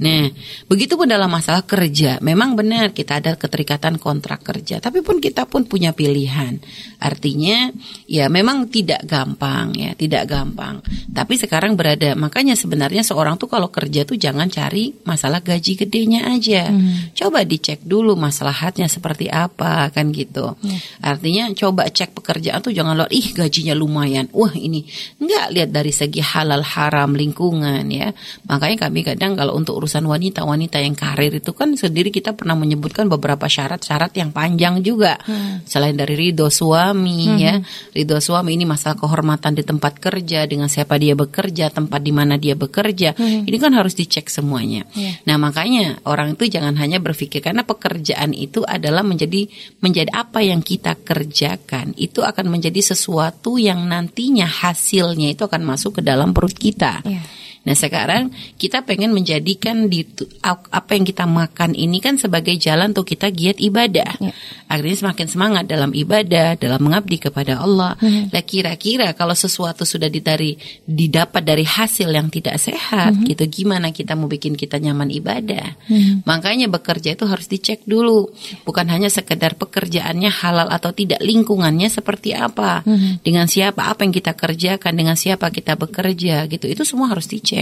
Nah, 0.00 0.30
begitupun 0.70 1.10
dalam 1.10 1.30
masalah 1.30 1.66
kerja, 1.66 2.22
memang 2.22 2.54
benar 2.54 2.94
kita 2.94 3.18
ada 3.20 3.34
keterikatan 3.36 3.98
kontrak 4.00 4.42
kerja, 4.42 4.78
tapi 4.78 5.00
pun 5.00 5.18
kita 5.18 5.46
pun 5.46 5.66
punya 5.66 5.92
pilihan. 5.92 6.58
Artinya, 7.00 7.70
ya 8.06 8.28
memang 8.30 8.68
tidak 8.68 9.04
gampang 9.06 9.72
ya, 9.76 9.92
tidak 9.96 10.28
gampang. 10.28 10.80
Tapi 11.10 11.34
sekarang 11.36 11.74
berada, 11.74 12.12
makanya 12.14 12.54
sebenarnya 12.54 13.02
seorang 13.06 13.36
tuh 13.40 13.48
kalau 13.48 13.68
kerja 13.72 14.04
tuh 14.04 14.16
jangan 14.20 14.48
cari 14.48 14.92
masalah 15.04 15.40
gaji 15.40 15.76
gedenya 15.76 16.30
aja. 16.30 16.68
Coba 17.16 17.44
dicek 17.44 17.82
dulu 17.84 18.14
masalahnya 18.16 18.86
seperti 18.86 19.26
apa 19.30 19.88
kan 19.90 20.12
gitu. 20.12 20.56
Artinya 21.00 21.50
coba 21.56 21.88
cek 21.88 22.12
pekerjaan 22.16 22.60
tuh 22.60 22.74
jangan 22.74 22.96
lihat 22.96 23.12
ih 23.12 23.28
gajinya 23.32 23.74
lumayan. 23.74 24.28
Wah, 24.36 24.52
ini 24.52 24.84
enggak 25.18 25.46
lihat 25.54 25.70
dari 25.72 25.92
segi 25.94 26.20
halal 26.20 26.62
haram 26.62 27.16
lingkungan 27.16 27.84
ya. 27.88 28.12
Makanya 28.60 28.92
kami 28.92 29.00
kadang 29.00 29.32
kalau 29.40 29.56
untuk 29.56 29.80
urusan 29.80 30.04
wanita-wanita 30.04 30.84
yang 30.84 30.92
karir 30.92 31.32
itu 31.32 31.56
kan 31.56 31.72
sendiri 31.72 32.12
kita 32.12 32.36
pernah 32.36 32.52
menyebutkan 32.52 33.08
beberapa 33.08 33.48
syarat-syarat 33.48 34.12
yang 34.20 34.36
panjang 34.36 34.84
juga. 34.84 35.16
Selain 35.64 35.96
dari 35.96 36.12
ridho 36.12 36.52
suami 36.52 37.40
ya, 37.40 37.56
ridho 37.96 38.20
suami 38.20 38.60
ini 38.60 38.68
masalah 38.68 39.00
kehormatan 39.00 39.56
di 39.56 39.64
tempat 39.64 39.96
kerja 39.96 40.44
dengan 40.44 40.68
siapa 40.68 41.00
dia 41.00 41.16
bekerja, 41.16 41.72
tempat 41.72 42.04
di 42.04 42.12
mana 42.12 42.36
dia 42.36 42.52
bekerja. 42.52 43.16
Ini 43.16 43.56
kan 43.56 43.72
harus 43.72 43.96
dicek 43.96 44.28
semuanya. 44.28 44.84
Nah, 45.24 45.40
makanya 45.40 46.04
orang 46.04 46.36
itu 46.36 46.44
jangan 46.52 46.76
hanya 46.76 47.00
berpikir 47.00 47.40
karena 47.40 47.64
pekerjaan 47.64 48.36
itu 48.36 48.60
adalah 48.60 49.00
menjadi 49.00 49.48
menjadi 49.80 50.12
apa 50.12 50.44
yang 50.44 50.60
kita 50.60 51.00
kerjakan 51.00 51.96
itu 51.96 52.20
akan 52.20 52.52
menjadi 52.52 52.92
sesuatu 52.92 53.56
yang 53.56 53.88
nantinya 53.88 54.44
hasilnya 54.44 55.32
itu 55.32 55.48
akan 55.48 55.64
masuk 55.64 55.96
ke 55.96 56.02
dalam 56.04 56.36
perut 56.36 56.52
kita. 56.52 57.00
Iya. 57.08 57.39
Nah 57.70 57.78
sekarang 57.78 58.34
kita 58.58 58.82
pengen 58.82 59.14
menjadikan 59.14 59.86
di 59.86 60.02
apa 60.42 60.90
yang 60.98 61.06
kita 61.06 61.22
makan 61.22 61.78
ini 61.78 62.02
kan 62.02 62.18
sebagai 62.18 62.58
jalan 62.58 62.90
untuk 62.90 63.06
kita 63.06 63.30
giat 63.30 63.62
ibadah. 63.62 64.18
Ya. 64.18 64.34
Artinya 64.66 65.06
semakin 65.06 65.26
semangat 65.30 65.64
dalam 65.70 65.94
ibadah, 65.94 66.58
dalam 66.58 66.82
mengabdi 66.82 67.22
kepada 67.22 67.62
Allah. 67.62 67.94
Mhm. 68.02 68.34
Lah 68.34 68.42
kira-kira 68.42 69.14
kalau 69.14 69.38
sesuatu 69.38 69.86
sudah 69.86 70.10
ditari 70.10 70.58
didapat 70.82 71.46
dari 71.46 71.62
hasil 71.62 72.10
yang 72.10 72.26
tidak 72.26 72.58
sehat, 72.58 73.14
Mhm. 73.14 73.30
gitu 73.30 73.44
gimana 73.46 73.94
kita 73.94 74.18
mau 74.18 74.26
bikin 74.26 74.58
kita 74.58 74.82
nyaman 74.82 75.14
ibadah? 75.14 75.78
Makanya 76.26 76.66
bekerja 76.66 77.14
itu 77.14 77.22
harus 77.28 77.46
dicek 77.46 77.86
dulu. 77.86 78.32
Bukan 78.64 78.88
hanya 78.88 79.12
sekedar 79.12 79.54
pekerjaannya 79.60 80.32
halal 80.32 80.72
atau 80.72 80.90
tidak, 80.90 81.20
lingkungannya 81.20 81.86
seperti 81.92 82.32
apa, 82.34 82.80
Mhm. 82.82 83.20
dengan 83.20 83.44
siapa, 83.44 83.92
apa 83.92 84.02
yang 84.08 84.14
kita 84.16 84.32
kerjakan, 84.32 84.96
dengan 84.96 85.14
siapa 85.14 85.52
kita 85.52 85.76
bekerja, 85.76 86.48
gitu. 86.48 86.64
Itu 86.64 86.88
semua 86.88 87.12
harus 87.12 87.28
dicek. 87.28 87.59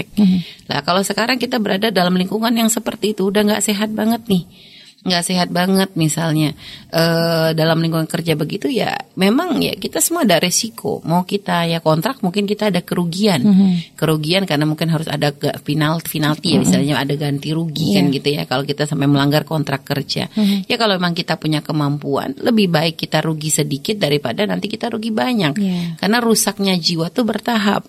Nah 0.68 0.84
kalau 0.84 1.00
sekarang 1.00 1.40
kita 1.40 1.56
berada 1.58 1.88
dalam 1.88 2.14
lingkungan 2.14 2.52
yang 2.52 2.68
seperti 2.68 3.16
itu 3.16 3.32
udah 3.32 3.42
nggak 3.42 3.64
sehat 3.64 3.90
banget 3.90 4.22
nih, 4.28 4.44
nggak 4.98 5.24
sehat 5.24 5.48
banget 5.48 5.94
misalnya. 5.96 6.52
Eh 6.92 7.50
dalam 7.56 7.80
lingkungan 7.80 8.08
kerja 8.08 8.36
begitu 8.36 8.68
ya, 8.68 8.92
memang 9.16 9.56
ya 9.62 9.72
kita 9.76 10.00
semua 10.04 10.24
ada 10.28 10.36
resiko. 10.36 11.00
Mau 11.04 11.24
kita 11.24 11.64
ya 11.64 11.80
kontrak 11.80 12.20
mungkin 12.20 12.44
kita 12.44 12.68
ada 12.68 12.80
kerugian, 12.84 13.40
kerugian 13.96 14.44
karena 14.44 14.64
mungkin 14.68 14.88
harus 14.92 15.08
ada 15.08 15.32
ga- 15.32 15.56
penalti, 15.60 16.18
penalti 16.20 16.48
ya 16.52 16.58
misalnya 16.60 16.94
ada 17.00 17.14
ganti 17.16 17.52
rugi 17.52 17.96
kan 17.96 18.08
gitu 18.12 18.28
ya 18.32 18.42
kalau 18.44 18.64
kita 18.64 18.84
sampai 18.84 19.08
melanggar 19.08 19.44
kontrak 19.48 19.84
kerja. 19.84 20.28
Ya 20.68 20.76
kalau 20.76 20.96
memang 21.00 21.16
kita 21.16 21.36
punya 21.40 21.60
kemampuan, 21.64 22.36
lebih 22.40 22.68
baik 22.68 23.00
kita 23.00 23.20
rugi 23.24 23.48
sedikit 23.48 23.96
daripada 23.96 24.44
nanti 24.44 24.68
kita 24.68 24.92
rugi 24.92 25.12
banyak. 25.12 25.52
Iya. 25.56 25.80
Karena 26.00 26.18
rusaknya 26.20 26.74
jiwa 26.76 27.08
tuh 27.08 27.24
bertahap 27.24 27.84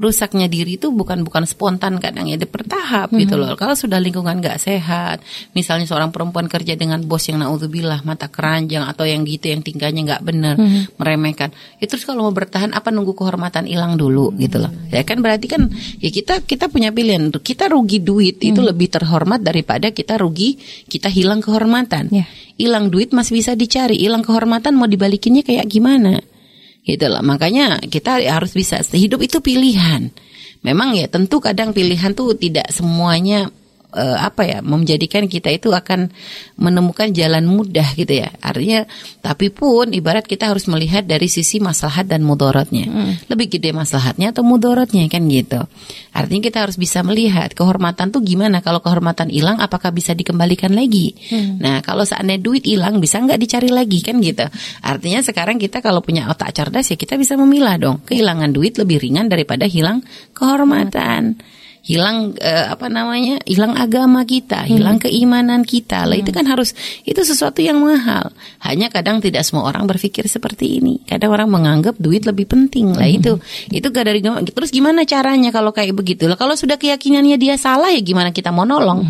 rusaknya 0.00 0.48
diri 0.48 0.80
itu 0.80 0.88
bukan 0.88 1.20
bukan 1.22 1.44
spontan 1.44 2.00
kadang 2.00 2.24
ya 2.24 2.40
bertahap 2.40 3.12
gitu 3.12 3.36
loh. 3.36 3.54
Kalau 3.60 3.76
sudah 3.76 4.00
lingkungan 4.00 4.40
nggak 4.40 4.58
sehat 4.58 5.20
misalnya 5.52 5.84
seorang 5.84 6.08
perempuan 6.08 6.48
kerja 6.48 6.74
dengan 6.74 7.04
bos 7.04 7.28
yang 7.28 7.44
naudzubillah 7.44 8.00
mata 8.02 8.26
keranjang 8.32 8.88
atau 8.88 9.04
yang 9.04 9.22
gitu 9.28 9.52
yang 9.52 9.60
tingkahnya 9.60 10.00
nggak 10.02 10.22
benar 10.24 10.56
meremehkan. 10.96 11.52
Itu 11.76 11.94
terus 11.94 12.08
kalau 12.08 12.24
mau 12.26 12.34
bertahan 12.34 12.72
apa 12.72 12.88
nunggu 12.88 13.12
kehormatan 13.12 13.68
hilang 13.68 14.00
dulu 14.00 14.32
gitu 14.40 14.64
loh. 14.64 14.72
Ya 14.88 15.04
kan 15.04 15.20
berarti 15.20 15.46
kan 15.46 15.68
ya 16.00 16.08
kita 16.08 16.40
kita 16.48 16.72
punya 16.72 16.88
pilihan. 16.88 17.28
Kita 17.28 17.68
rugi 17.68 18.00
duit 18.00 18.40
itu 18.40 18.64
lebih 18.64 18.88
terhormat 18.88 19.44
daripada 19.44 19.92
kita 19.92 20.16
rugi 20.16 20.56
kita 20.88 21.12
hilang 21.12 21.44
kehormatan. 21.44 22.08
Ya. 22.10 22.24
hilang 22.56 22.88
duit 22.88 23.12
masih 23.12 23.38
bisa 23.42 23.52
dicari. 23.52 24.00
Hilang 24.00 24.24
kehormatan 24.24 24.72
mau 24.72 24.88
dibalikinnya 24.88 25.44
kayak 25.44 25.66
gimana 25.68 26.22
gitu 26.82 27.06
lah 27.06 27.22
makanya 27.22 27.78
kita 27.86 28.18
harus 28.22 28.52
bisa 28.54 28.82
hidup 28.94 29.22
itu 29.22 29.38
pilihan. 29.38 30.10
Memang 30.62 30.94
ya 30.94 31.10
tentu 31.10 31.42
kadang 31.42 31.74
pilihan 31.74 32.14
tuh 32.14 32.38
tidak 32.38 32.70
semuanya 32.70 33.50
uh, 33.92 34.18
apa 34.24 34.42
ya 34.48 34.58
menjadikan 34.64 35.28
kita 35.28 35.52
itu 35.52 35.70
akan 35.70 36.10
menemukan 36.56 37.12
jalan 37.12 37.44
mudah 37.44 37.86
gitu 37.94 38.24
ya. 38.24 38.32
Artinya 38.40 38.88
tapi 39.20 39.52
pun 39.52 39.92
ibarat 39.92 40.24
kita 40.24 40.50
harus 40.50 40.66
melihat 40.66 41.04
dari 41.04 41.28
sisi 41.28 41.60
maslahat 41.60 42.08
dan 42.08 42.24
mudaratnya. 42.24 42.84
Hmm. 42.92 43.14
lebih 43.28 43.58
gede 43.58 43.72
maslahatnya 43.72 44.34
atau 44.34 44.42
mudaratnya 44.44 45.06
kan 45.08 45.24
gitu. 45.28 45.60
Artinya 46.12 46.42
kita 46.44 46.58
harus 46.68 46.76
bisa 46.76 47.00
melihat 47.04 47.52
kehormatan 47.52 48.12
tuh 48.12 48.20
gimana. 48.24 48.60
Kalau 48.64 48.80
kehormatan 48.80 49.28
hilang 49.32 49.60
apakah 49.60 49.92
bisa 49.92 50.16
dikembalikan 50.16 50.72
lagi? 50.72 51.14
Hmm. 51.28 51.60
nah 51.60 51.80
kalau 51.84 52.02
seandainya 52.02 52.42
duit 52.42 52.64
hilang 52.64 52.98
bisa 52.98 53.20
nggak 53.20 53.38
dicari 53.38 53.70
lagi 53.70 54.00
kan 54.00 54.18
gitu. 54.20 54.44
Artinya 54.82 55.20
sekarang 55.20 55.60
kita 55.60 55.84
kalau 55.84 56.00
punya 56.00 56.28
otak 56.32 56.52
cerdas 56.56 56.88
ya 56.88 56.96
kita 56.96 57.20
bisa 57.20 57.36
memilah 57.36 57.76
dong. 57.76 57.96
Kehilangan 58.04 58.50
duit 58.50 58.76
lebih 58.80 58.98
ringan 58.98 59.28
daripada 59.28 59.68
hilang 59.68 60.00
kehormatan. 60.32 61.36
hmm 61.38 61.61
hilang 61.82 62.38
uh, 62.38 62.66
apa 62.70 62.86
namanya? 62.86 63.42
Hilang 63.42 63.74
agama 63.74 64.22
kita 64.22 64.62
hilang 64.70 65.02
hmm. 65.02 65.10
keimanan 65.10 65.62
kita. 65.66 66.06
Lah 66.06 66.14
itu 66.14 66.30
hmm. 66.30 66.38
kan 66.38 66.46
harus 66.46 66.72
itu 67.02 67.18
sesuatu 67.18 67.58
yang 67.58 67.82
mahal. 67.82 68.30
Hanya 68.62 68.86
kadang 68.88 69.18
tidak 69.18 69.42
semua 69.42 69.66
orang 69.66 69.90
berpikir 69.90 70.30
seperti 70.30 70.78
ini. 70.78 71.02
Kadang 71.02 71.34
orang 71.34 71.50
menganggap 71.50 71.98
duit 71.98 72.22
lebih 72.22 72.46
penting. 72.46 72.94
Lah 72.94 73.10
hmm. 73.10 73.18
itu 73.18 73.32
itu 73.74 73.86
gak 73.90 74.06
dari 74.06 74.22
terus 74.54 74.70
gimana 74.70 75.02
caranya 75.02 75.50
kalau 75.50 75.74
kayak 75.74 75.92
begitu? 75.98 76.30
Lah 76.30 76.38
kalau 76.38 76.54
sudah 76.54 76.78
keyakinannya 76.78 77.34
dia 77.36 77.58
salah 77.58 77.90
ya 77.90 77.98
gimana 77.98 78.30
kita 78.30 78.54
mau 78.54 78.62
nolong? 78.62 79.02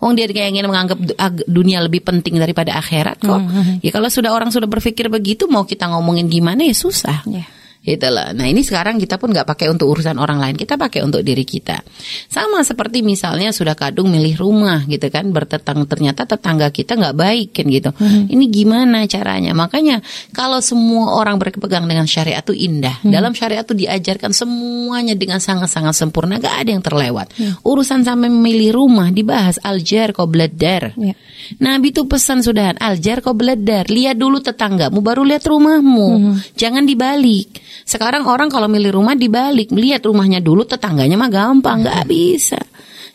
Wong 0.00 0.12
dia 0.16 0.24
kayak 0.30 0.56
ingin 0.56 0.66
menganggap 0.66 0.98
dunia 1.44 1.84
lebih 1.84 2.00
penting 2.00 2.40
daripada 2.40 2.80
akhirat 2.80 3.20
kok. 3.20 3.42
Ya 3.84 3.90
kalau 3.92 4.08
sudah 4.08 4.32
orang 4.32 4.48
sudah 4.48 4.66
berpikir 4.66 5.12
begitu 5.12 5.44
mau 5.44 5.68
kita 5.68 5.92
ngomongin 5.92 6.32
gimana 6.32 6.64
ya 6.64 6.72
susah. 6.72 7.28
Yeah 7.28 7.57
lah. 7.96 8.36
Nah 8.36 8.44
ini 8.44 8.60
sekarang 8.60 9.00
kita 9.00 9.16
pun 9.16 9.32
nggak 9.32 9.48
pakai 9.48 9.72
untuk 9.72 9.88
urusan 9.88 10.20
orang 10.20 10.36
lain, 10.36 10.58
kita 10.58 10.76
pakai 10.76 11.00
untuk 11.00 11.24
diri 11.24 11.46
kita. 11.48 11.80
Sama 12.28 12.60
seperti 12.60 13.00
misalnya 13.00 13.54
sudah 13.54 13.72
kadung 13.72 14.12
milih 14.12 14.36
rumah 14.36 14.84
gitu 14.84 15.08
kan, 15.08 15.30
bertetang 15.32 15.88
ternyata 15.88 16.28
tetangga 16.28 16.68
kita 16.68 16.98
nggak 16.98 17.16
baik 17.16 17.48
kan 17.56 17.66
gitu. 17.70 17.90
Hmm. 17.96 18.28
Ini 18.28 18.44
gimana 18.52 19.08
caranya? 19.08 19.56
Makanya 19.56 20.04
kalau 20.36 20.60
semua 20.60 21.16
orang 21.16 21.40
berpegang 21.40 21.88
dengan 21.88 22.04
syariat 22.04 22.44
itu 22.44 22.52
indah. 22.52 23.00
Hmm. 23.00 23.14
Dalam 23.14 23.32
syariat 23.32 23.64
itu 23.64 23.78
diajarkan 23.78 24.34
semuanya 24.34 25.14
dengan 25.14 25.38
sangat-sangat 25.38 25.94
sempurna, 25.94 26.42
gak 26.42 26.66
ada 26.66 26.70
yang 26.74 26.82
terlewat. 26.82 27.30
Hmm. 27.38 27.56
Urusan 27.62 28.02
sampai 28.02 28.28
memilih 28.28 28.74
rumah 28.74 29.14
dibahas 29.14 29.56
aljar 29.62 30.10
kau 30.10 30.26
bledar. 30.26 30.98
Yeah. 30.98 31.16
Nabi 31.62 31.94
itu 31.94 32.04
pesan 32.04 32.42
sudah 32.42 32.74
aljar 32.76 33.22
kau 33.22 33.32
bledar. 33.32 33.86
Lihat 33.86 34.18
dulu 34.18 34.42
tetanggamu, 34.42 34.98
baru 34.98 35.22
lihat 35.22 35.46
rumahmu. 35.46 36.08
Hmm. 36.08 36.34
Jangan 36.58 36.84
dibalik. 36.84 37.48
Sekarang 37.86 38.26
orang 38.26 38.48
kalau 38.48 38.66
milih 38.70 38.94
rumah 38.94 39.14
dibalik, 39.14 39.70
melihat 39.74 40.02
rumahnya 40.06 40.38
dulu 40.38 40.64
tetangganya 40.64 41.18
mah 41.18 41.30
gampang, 41.30 41.82
nggak 41.82 42.04
bisa. 42.08 42.58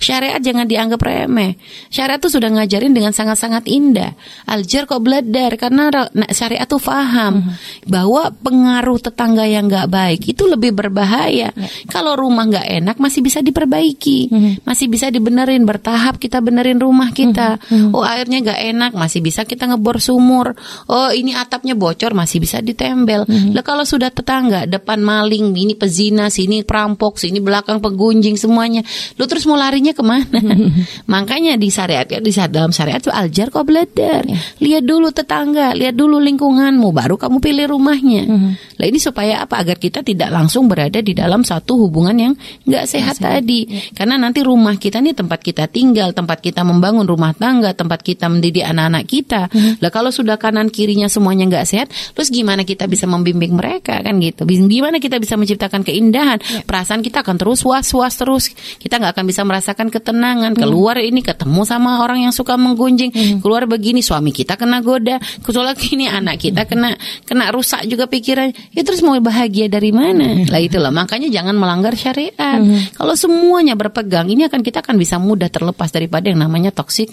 Syariat 0.03 0.41
jangan 0.43 0.67
dianggap 0.67 0.99
remeh. 0.99 1.55
Syariat 1.87 2.19
itu 2.19 2.27
sudah 2.27 2.49
ngajarin 2.51 2.91
dengan 2.91 3.15
sangat-sangat 3.15 3.63
indah. 3.71 4.11
Aljar 4.51 4.83
kok 4.83 4.99
belajar 4.99 5.55
karena 5.55 5.87
syariat 6.35 6.67
tuh 6.67 6.81
faham 6.81 7.39
hmm. 7.39 7.87
bahwa 7.87 8.35
pengaruh 8.35 8.99
tetangga 8.99 9.47
yang 9.47 9.71
nggak 9.71 9.87
baik 9.87 10.21
itu 10.27 10.43
lebih 10.43 10.75
berbahaya. 10.75 11.55
Ya. 11.55 11.67
Kalau 11.87 12.19
rumah 12.19 12.49
nggak 12.49 12.67
enak 12.83 12.97
masih 12.99 13.23
bisa 13.23 13.39
diperbaiki, 13.39 14.19
hmm. 14.27 14.53
masih 14.67 14.91
bisa 14.91 15.07
dibenerin 15.07 15.63
bertahap 15.63 16.19
kita 16.19 16.43
benerin 16.43 16.83
rumah 16.83 17.15
kita. 17.15 17.61
Hmm. 17.71 17.93
Hmm. 17.93 17.95
Oh 17.95 18.03
airnya 18.03 18.43
nggak 18.43 18.61
enak 18.75 18.91
masih 18.97 19.23
bisa 19.23 19.47
kita 19.47 19.69
ngebor 19.69 20.03
sumur. 20.03 20.57
Oh 20.91 21.09
ini 21.13 21.31
atapnya 21.31 21.77
bocor 21.77 22.11
masih 22.11 22.43
bisa 22.43 22.59
ditembel. 22.59 23.23
Hmm. 23.23 23.55
Lah 23.55 23.63
kalau 23.63 23.87
sudah 23.87 24.11
tetangga 24.11 24.65
depan 24.67 24.99
maling, 24.99 25.53
ini 25.53 25.77
pezina, 25.77 26.27
sini 26.27 26.65
perampok, 26.65 27.21
sini 27.21 27.39
belakang 27.39 27.79
pegunjing 27.79 28.35
semuanya. 28.35 28.81
Lu 29.15 29.29
terus 29.29 29.45
mau 29.45 29.55
larinya 29.55 29.92
ke 29.93 30.03
mana? 30.03 30.39
Makanya 31.13 31.55
di 31.55 31.69
syariat 31.69 32.05
ya 32.05 32.19
di 32.19 32.31
dalam 32.33 32.73
syariat 32.73 32.99
itu 32.99 33.13
aljar 33.13 33.47
kok 33.53 33.65
belajar. 33.65 34.25
Ya. 34.25 34.37
Lihat 34.59 34.83
dulu 34.83 35.13
tetangga, 35.13 35.71
lihat 35.77 35.95
dulu 35.95 36.19
lingkunganmu, 36.19 36.89
baru 36.91 37.15
kamu 37.15 37.37
pilih 37.39 37.65
rumahnya. 37.77 38.23
Hmm. 38.25 38.51
Lah 38.77 38.85
ini 38.89 38.99
supaya 38.99 39.45
apa? 39.45 39.61
Agar 39.61 39.77
kita 39.77 40.01
tidak 40.01 40.29
langsung 40.33 40.65
berada 40.67 40.99
di 40.99 41.13
dalam 41.13 41.45
satu 41.45 41.87
hubungan 41.87 42.15
yang 42.17 42.33
nggak 42.65 42.85
sehat 42.89 43.17
Masih. 43.17 43.25
tadi. 43.25 43.59
Ya. 43.69 43.81
Karena 43.93 44.15
nanti 44.19 44.39
rumah 44.41 44.75
kita 44.75 44.99
ini 44.99 45.13
tempat 45.13 45.39
kita 45.39 45.69
tinggal, 45.69 46.11
tempat 46.11 46.41
kita 46.43 46.65
membangun 46.65 47.05
rumah 47.05 47.31
tangga, 47.37 47.71
tempat 47.73 48.01
kita 48.01 48.27
mendidik 48.27 48.65
anak-anak 48.65 49.03
kita. 49.07 49.47
Hmm. 49.49 49.79
Lah 49.79 49.91
kalau 49.93 50.09
sudah 50.09 50.35
kanan 50.37 50.69
kirinya 50.69 51.07
semuanya 51.07 51.47
nggak 51.49 51.65
sehat, 51.67 51.87
terus 52.13 52.29
gimana 52.33 52.65
kita 52.67 52.89
bisa 52.89 53.05
membimbing 53.05 53.55
mereka 53.55 54.01
kan 54.01 54.17
gitu? 54.19 54.43
Gimana 54.47 54.97
kita 54.99 55.17
bisa 55.21 55.39
menciptakan 55.39 55.81
keindahan? 55.85 56.39
Ya. 56.39 56.61
Perasaan 56.63 57.01
kita 57.01 57.21
akan 57.23 57.35
terus 57.39 57.63
was-was 57.63 58.15
terus. 58.15 58.45
Kita 58.53 58.99
nggak 58.99 59.15
akan 59.17 59.25
bisa 59.27 59.41
merasakan 59.43 59.82
merasakan 59.83 59.87
ketenangan. 59.91 60.51
Hmm. 60.55 60.61
Keluar 60.63 60.95
ini 60.99 61.19
ketemu 61.19 61.61
sama 61.67 62.03
orang 62.03 62.23
yang 62.23 62.33
suka 62.33 62.55
menggunjing. 62.55 63.11
Hmm. 63.11 63.37
Keluar 63.43 63.67
begini 63.67 63.99
suami 63.99 64.31
kita 64.31 64.55
kena 64.55 64.79
goda. 64.79 65.19
Kecuali 65.19 65.75
ini 65.91 66.05
anak 66.07 66.39
kita 66.39 66.63
kena 66.63 66.95
kena 67.27 67.51
rusak 67.51 67.83
juga 67.87 68.07
pikiran. 68.07 68.51
Ya 68.71 68.81
terus 68.85 69.03
mau 69.03 69.15
bahagia 69.19 69.67
dari 69.67 69.91
mana? 69.91 70.43
Hmm. 70.43 70.47
Lah 70.47 70.61
itulah 70.61 70.91
makanya 70.93 71.27
jangan 71.27 71.55
melanggar 71.57 71.93
syariat. 71.97 72.59
Hmm. 72.59 72.93
Kalau 72.95 73.13
semuanya 73.17 73.75
berpegang 73.75 74.29
ini 74.31 74.47
akan 74.47 74.63
kita 74.63 74.79
akan 74.83 74.95
bisa 74.95 75.19
mudah 75.19 75.49
terlepas 75.51 75.91
daripada 75.91 76.31
yang 76.31 76.39
namanya 76.39 76.71
toxic 76.71 77.11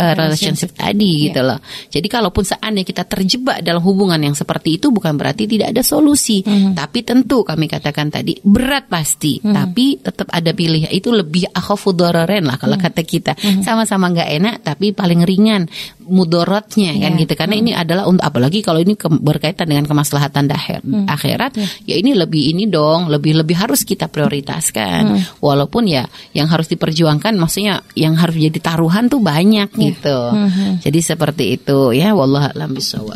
uh, 0.00 0.12
relationship 0.16 0.72
tadi 0.72 1.10
yeah. 1.20 1.24
gitu 1.30 1.40
loh. 1.44 1.58
Jadi 1.92 2.06
kalaupun 2.08 2.44
seandainya 2.46 2.86
kita 2.86 3.04
terjebak 3.04 3.60
dalam 3.60 3.82
hubungan 3.82 4.18
yang 4.20 4.36
seperti 4.36 4.80
itu 4.80 4.88
bukan 4.92 5.18
berarti 5.18 5.44
tidak 5.44 5.74
ada 5.74 5.82
solusi. 5.82 6.40
Hmm. 6.46 6.72
Tapi 6.72 7.02
tentu 7.02 7.42
kami 7.42 7.66
katakan 7.68 8.08
tadi 8.08 8.38
berat 8.40 8.86
pasti, 8.86 9.42
hmm. 9.42 9.54
tapi 9.54 9.98
tetap 9.98 10.28
ada 10.30 10.50
pilihan 10.54 10.90
itu 10.92 11.10
lebih 11.10 11.50
akhafudor 11.50 11.95
mudororen 11.96 12.44
lah 12.44 12.60
kalau 12.60 12.76
hmm. 12.76 12.84
kata 12.84 13.02
kita 13.08 13.32
hmm. 13.32 13.64
sama-sama 13.64 14.12
nggak 14.12 14.30
enak 14.36 14.54
tapi 14.60 14.92
paling 14.92 15.24
ringan 15.24 15.64
mudorotnya 16.04 16.92
yeah. 16.92 17.08
kan 17.08 17.12
iya. 17.16 17.20
gitu 17.24 17.32
karena 17.32 17.54
hmm. 17.56 17.62
ini 17.64 17.70
adalah 17.72 18.04
untuk 18.04 18.20
apalagi 18.20 18.60
kalau 18.60 18.84
ini 18.84 18.92
ke, 19.00 19.08
berkaitan 19.08 19.72
dengan 19.72 19.88
kemaslahatan 19.88 20.44
dahir 20.44 20.84
hmm. 20.84 21.08
akhirat 21.08 21.56
yeah. 21.56 21.70
ya 21.88 22.04
ini 22.04 22.12
lebih 22.12 22.52
ini 22.52 22.68
dong 22.68 23.08
lebih 23.08 23.40
lebih 23.40 23.56
harus 23.56 23.88
kita 23.88 24.12
prioritaskan 24.12 25.16
hmm. 25.16 25.40
walaupun 25.40 25.88
ya 25.88 26.04
yang 26.36 26.52
harus 26.52 26.68
diperjuangkan 26.68 27.32
maksudnya 27.40 27.80
yang 27.96 28.12
harus 28.20 28.36
jadi 28.36 28.60
taruhan 28.60 29.08
tuh 29.08 29.24
banyak 29.24 29.72
yeah. 29.72 29.84
gitu 29.88 30.18
hmm. 30.36 30.84
jadi 30.84 30.98
seperti 31.00 31.56
itu 31.56 31.96
ya 31.96 32.12
wallah 32.12 32.52
alam 32.52 32.76
bisawab 32.76 33.14